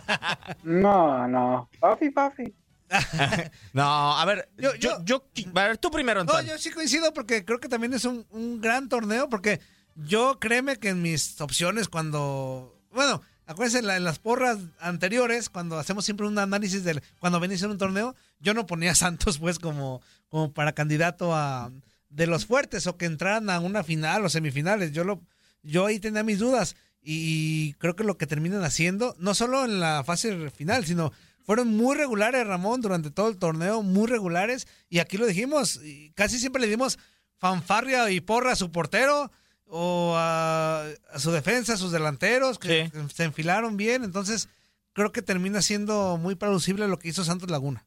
no, 0.62 1.28
no. 1.28 1.68
Pafi, 1.80 2.10
pafi. 2.10 2.54
No, 3.72 4.16
a 4.18 4.24
ver, 4.24 4.48
yo, 4.56 4.74
Yo- 4.76 5.04
yo, 5.04 5.24
a 5.56 5.64
ver, 5.64 5.78
tú 5.78 5.90
primero, 5.90 6.22
No, 6.24 6.32
Antonio. 6.32 6.52
yo 6.52 6.58
sí 6.58 6.70
coincido 6.70 7.12
porque 7.12 7.44
creo 7.44 7.58
que 7.60 7.68
también 7.68 7.92
es 7.94 8.04
un, 8.04 8.24
un 8.30 8.60
gran 8.60 8.88
torneo 8.88 9.28
porque 9.28 9.60
yo 9.96 10.38
créeme 10.40 10.76
que 10.78 10.90
en 10.90 11.02
mis 11.02 11.40
opciones 11.40 11.88
cuando, 11.88 12.73
bueno, 12.94 13.20
acuérdense 13.46 13.78
en, 13.80 13.86
la- 13.86 13.96
en 13.96 14.04
las 14.04 14.18
porras 14.18 14.58
anteriores, 14.80 15.48
cuando 15.50 15.78
hacemos 15.78 16.04
siempre 16.04 16.26
un 16.26 16.38
análisis 16.38 16.84
del, 16.84 17.02
cuando 17.18 17.40
venís 17.40 17.62
en 17.62 17.70
un 17.72 17.78
torneo, 17.78 18.14
yo 18.40 18.54
no 18.54 18.66
ponía 18.66 18.92
a 18.92 18.94
Santos 18.94 19.38
pues 19.38 19.58
como, 19.58 20.00
como 20.28 20.52
para 20.52 20.72
candidato 20.72 21.34
a 21.34 21.70
de 22.08 22.26
los 22.28 22.46
fuertes 22.46 22.86
o 22.86 22.96
que 22.96 23.06
entraran 23.06 23.50
a 23.50 23.58
una 23.60 23.82
final 23.82 24.24
o 24.24 24.28
semifinales. 24.28 24.92
Yo 24.92 25.02
lo, 25.04 25.20
yo 25.62 25.86
ahí 25.86 25.98
tenía 25.98 26.22
mis 26.22 26.38
dudas 26.38 26.76
y 27.02 27.72
creo 27.74 27.96
que 27.96 28.04
lo 28.04 28.16
que 28.16 28.26
terminan 28.26 28.62
haciendo, 28.64 29.14
no 29.18 29.34
solo 29.34 29.64
en 29.64 29.80
la 29.80 30.04
fase 30.04 30.50
final, 30.50 30.86
sino 30.86 31.12
fueron 31.44 31.68
muy 31.76 31.94
regulares, 31.96 32.46
Ramón, 32.46 32.80
durante 32.80 33.10
todo 33.10 33.28
el 33.28 33.36
torneo, 33.36 33.82
muy 33.82 34.06
regulares. 34.06 34.66
Y 34.88 35.00
aquí 35.00 35.18
lo 35.18 35.26
dijimos, 35.26 35.80
y 35.84 36.10
casi 36.12 36.38
siempre 36.38 36.62
le 36.62 36.68
dimos 36.68 36.98
fanfarria 37.38 38.10
y 38.10 38.20
porra 38.20 38.52
a 38.52 38.56
su 38.56 38.70
portero 38.72 39.30
o 39.68 40.14
a, 40.16 40.82
a 41.10 41.18
su 41.18 41.30
defensa, 41.32 41.74
a 41.74 41.76
sus 41.76 41.92
delanteros, 41.92 42.58
que 42.58 42.90
Sí. 42.92 43.00
se 43.14 43.24
enfilaron 43.24 43.76
bien. 43.76 44.04
Entonces, 44.04 44.48
creo 44.92 45.12
que 45.12 45.22
termina 45.22 45.62
siendo 45.62 46.16
muy 46.18 46.34
plausible 46.34 46.86
lo 46.88 46.98
que 46.98 47.08
hizo 47.08 47.24
Santos 47.24 47.50
Laguna. 47.50 47.84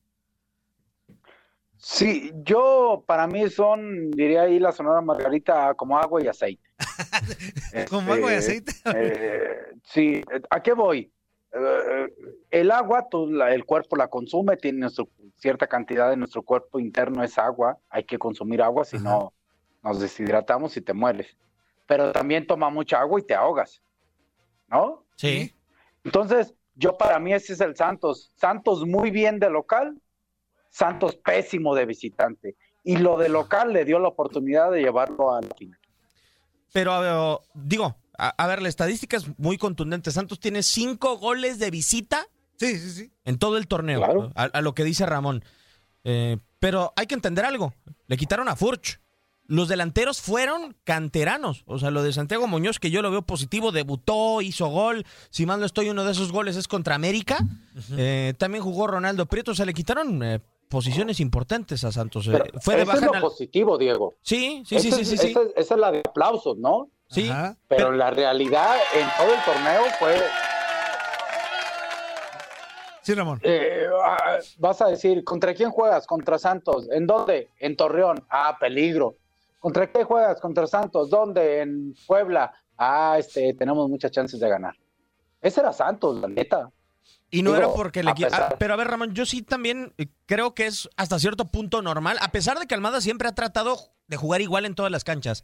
Sí, 1.80 2.34
yo 2.44 3.04
para 3.06 3.28
mí 3.28 3.50
son, 3.50 4.10
diría 4.12 4.42
ahí 4.44 4.60
la 4.60 4.72
Sonora 4.72 5.00
Margarita, 5.02 5.74
como 5.76 5.98
agua 5.98 6.24
y 6.24 6.28
aceite. 6.28 6.64
Como 7.90 8.14
agua 8.14 8.34
y 8.34 8.36
Este, 8.36 8.52
aceite. 8.52 8.72
Eh, 8.96 9.58
sí, 9.84 10.22
¿a 10.50 10.62
qué 10.62 10.74
voy? 10.74 11.12
Eh, 11.54 12.08
el 12.52 12.72
agua, 12.72 13.08
tú 13.10 13.28
la- 13.28 13.54
el 13.54 13.64
cuerpo 13.66 13.96
la 13.96 14.08
consume, 14.08 14.58
tiene 14.58 14.80
nuestro- 14.80 15.08
cierta 15.38 15.68
cantidad 15.68 16.10
de 16.10 16.18
nuestro 16.18 16.42
cuerpo 16.42 16.80
interno 16.80 17.24
es 17.24 17.38
agua, 17.38 17.78
hay 17.90 18.04
que 18.04 18.18
consumir 18.18 18.62
agua, 18.62 18.84
si 18.86 18.98
no 18.98 19.34
nos 19.84 20.00
deshidratamos 20.00 20.76
y 20.78 20.82
te 20.82 20.94
mueres. 20.94 21.38
Pero 21.88 22.12
también 22.12 22.46
toma 22.46 22.70
mucha 22.70 23.00
agua 23.00 23.20
y 23.20 23.24
te 23.24 23.34
ahogas, 23.34 23.82
¿no? 24.68 25.06
Sí. 25.16 25.54
Entonces, 26.04 26.54
yo 26.76 26.98
para 26.98 27.18
mí 27.20 27.34
ese 27.34 27.54
es 27.54 27.62
el 27.62 27.76
Santos. 27.76 28.32
Santos 28.36 28.86
muy 28.86 29.10
bien 29.10 29.40
de 29.40 29.50
local, 29.50 30.00
Santos 30.70 31.16
pésimo 31.16 31.74
de 31.74 31.86
visitante. 31.86 32.56
Y 32.84 32.98
lo 32.98 33.18
de 33.18 33.30
local 33.30 33.74
le 33.74 33.84
dio 33.86 34.00
la 34.00 34.10
oportunidad 34.10 34.72
de 34.72 34.82
llevarlo 34.82 35.34
a 35.34 35.42
la 35.42 35.50
final. 35.58 35.80
Pero, 36.74 37.42
digo, 37.54 37.96
a, 38.18 38.30
a 38.30 38.48
ver, 38.48 38.62
la 38.62 38.70
estadística 38.70 39.18
es 39.18 39.38
muy 39.40 39.58
contundente. 39.58 40.12
Santos 40.12 40.40
tiene 40.40 40.62
cinco 40.64 41.18
goles 41.18 41.60
de 41.60 41.72
visita 41.72 42.28
Sí, 42.58 42.78
sí, 42.78 42.90
sí. 42.92 43.12
en 43.26 43.38
todo 43.40 43.58
el 43.58 43.68
torneo, 43.68 44.00
Claro. 44.00 44.32
a, 44.36 44.44
a 44.44 44.62
lo 44.62 44.74
que 44.74 44.84
dice 44.84 45.06
Ramón. 45.06 45.44
Eh, 46.04 46.38
pero 46.60 46.94
hay 46.96 47.08
que 47.08 47.16
entender 47.16 47.46
algo. 47.46 47.74
Le 48.08 48.18
quitaron 48.18 48.48
a 48.50 48.56
Furch. 48.56 49.00
Los 49.50 49.70
delanteros 49.70 50.20
fueron 50.22 50.76
canteranos. 50.84 51.64
O 51.68 51.80
sea, 51.80 51.90
lo 51.90 52.04
de 52.04 52.12
Santiago 52.12 52.48
Muñoz, 52.48 52.80
que 52.80 52.92
yo 52.92 53.02
lo 53.02 53.12
veo 53.12 53.22
positivo, 53.22 53.72
debutó, 53.72 54.42
hizo 54.42 54.68
gol. 54.68 55.06
Si 55.30 55.46
mal 55.46 55.60
no 55.62 55.66
estoy, 55.66 55.90
uno 55.90 56.04
de 56.04 56.12
esos 56.12 56.32
goles 56.34 56.58
es 56.58 56.68
contra 56.68 56.96
América. 56.96 57.38
Eh, 57.98 58.34
también 58.38 58.64
jugó 58.64 58.88
Ronaldo 58.88 59.26
Prieto. 59.26 59.52
O 59.52 59.56
sea, 59.56 59.66
le 59.66 59.74
quitaron 59.74 60.22
eh, 60.22 60.42
posiciones 60.68 61.22
importantes 61.22 61.86
a 61.86 61.94
Santos. 61.94 62.28
Eh, 62.28 62.32
Pero 62.34 62.60
fue 62.60 62.76
de 62.76 62.82
eso 62.82 62.88
baja 62.92 63.00
es 63.00 63.06
lo 63.06 63.14
al- 63.14 63.22
positivo, 63.22 63.78
Diego. 63.78 64.16
Sí, 64.22 64.64
sí, 64.68 64.80
sí, 64.80 64.92
sí, 64.92 65.02
es- 65.02 65.08
sí. 65.10 65.18
sí. 65.18 65.28
Esa, 65.30 65.42
es- 65.44 65.52
esa 65.56 65.74
es 65.76 65.80
la 65.80 65.92
de 65.92 66.00
aplausos, 66.00 66.58
¿no? 66.58 66.90
Sí. 67.10 67.30
Ajá. 67.30 67.56
Pero 67.70 67.94
la 67.94 68.12
realidad 68.12 68.76
en 68.94 69.08
todo 69.18 69.34
el 69.34 69.42
torneo 69.46 69.82
fue, 69.98 70.22
Sí, 73.02 73.14
Ramón. 73.14 73.40
eh, 73.44 73.86
ah, 74.04 74.40
vas 74.58 74.82
a 74.82 74.88
decir, 74.88 75.24
¿contra 75.24 75.54
quién 75.54 75.70
juegas? 75.72 76.06
Contra 76.06 76.38
Santos. 76.38 76.90
¿En 76.92 77.08
dónde? 77.08 77.50
En 77.60 77.78
Torreón. 77.78 78.26
Ah, 78.30 78.58
peligro. 78.60 79.16
¿Contra 79.60 79.92
qué 79.92 80.04
juegas? 80.04 80.40
Contra 80.40 80.68
Santos. 80.68 81.10
¿Dónde? 81.10 81.62
En 81.62 81.96
Puebla. 82.06 82.54
Ah, 82.78 83.16
este, 83.18 83.54
tenemos 83.54 83.90
muchas 83.90 84.12
chances 84.12 84.40
de 84.40 84.50
ganar. 84.50 84.76
Ese 85.42 85.62
era 85.62 85.74
Santos, 85.74 86.20
la 86.20 86.28
neta. 86.28 86.70
Y 87.30 87.42
no 87.42 87.52
Digo, 87.52 87.64
era 87.64 87.74
porque 87.74 88.04
le 88.04 88.12
a 88.12 88.16
ah, 88.32 88.56
Pero 88.58 88.74
a 88.74 88.78
ver, 88.78 88.88
Ramón, 88.88 89.14
yo 89.14 89.26
sí 89.26 89.42
también 89.42 89.94
eh, 89.98 90.08
creo 90.26 90.54
que 90.54 90.66
es 90.66 90.90
hasta 90.96 91.20
cierto 91.20 91.52
punto 91.52 91.82
normal, 91.82 92.18
a 92.22 92.32
pesar 92.32 92.58
de 92.58 92.68
que 92.68 92.76
Almada 92.76 93.02
siempre 93.02 93.28
ha 93.28 93.36
tratado 93.36 93.78
de 94.08 94.18
jugar 94.18 94.42
igual 94.42 94.66
en 94.66 94.76
todas 94.76 94.92
las 94.92 95.04
canchas. 95.04 95.44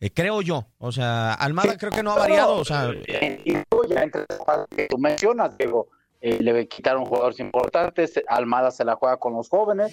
eh, 0.00 0.10
creo 0.12 0.40
yo. 0.40 0.66
O 0.78 0.92
sea, 0.92 1.34
Almada 1.34 1.76
creo 1.76 1.92
que 1.92 2.02
no 2.02 2.12
ha 2.12 2.18
variado. 2.18 2.56
O 2.56 2.64
sea, 2.64 2.90
eh, 3.06 3.42
y 3.44 3.52
luego 3.52 3.86
ya 3.88 4.02
entre 4.02 4.24
que 4.74 4.86
tú 4.86 4.98
mencionas, 4.98 5.56
Diego, 5.58 5.88
eh, 6.20 6.38
le 6.40 6.66
quitaron 6.66 7.04
jugadores 7.04 7.38
importantes, 7.40 8.20
Almada 8.28 8.70
se 8.70 8.84
la 8.84 8.96
juega 8.96 9.18
con 9.18 9.34
los 9.34 9.48
jóvenes. 9.48 9.92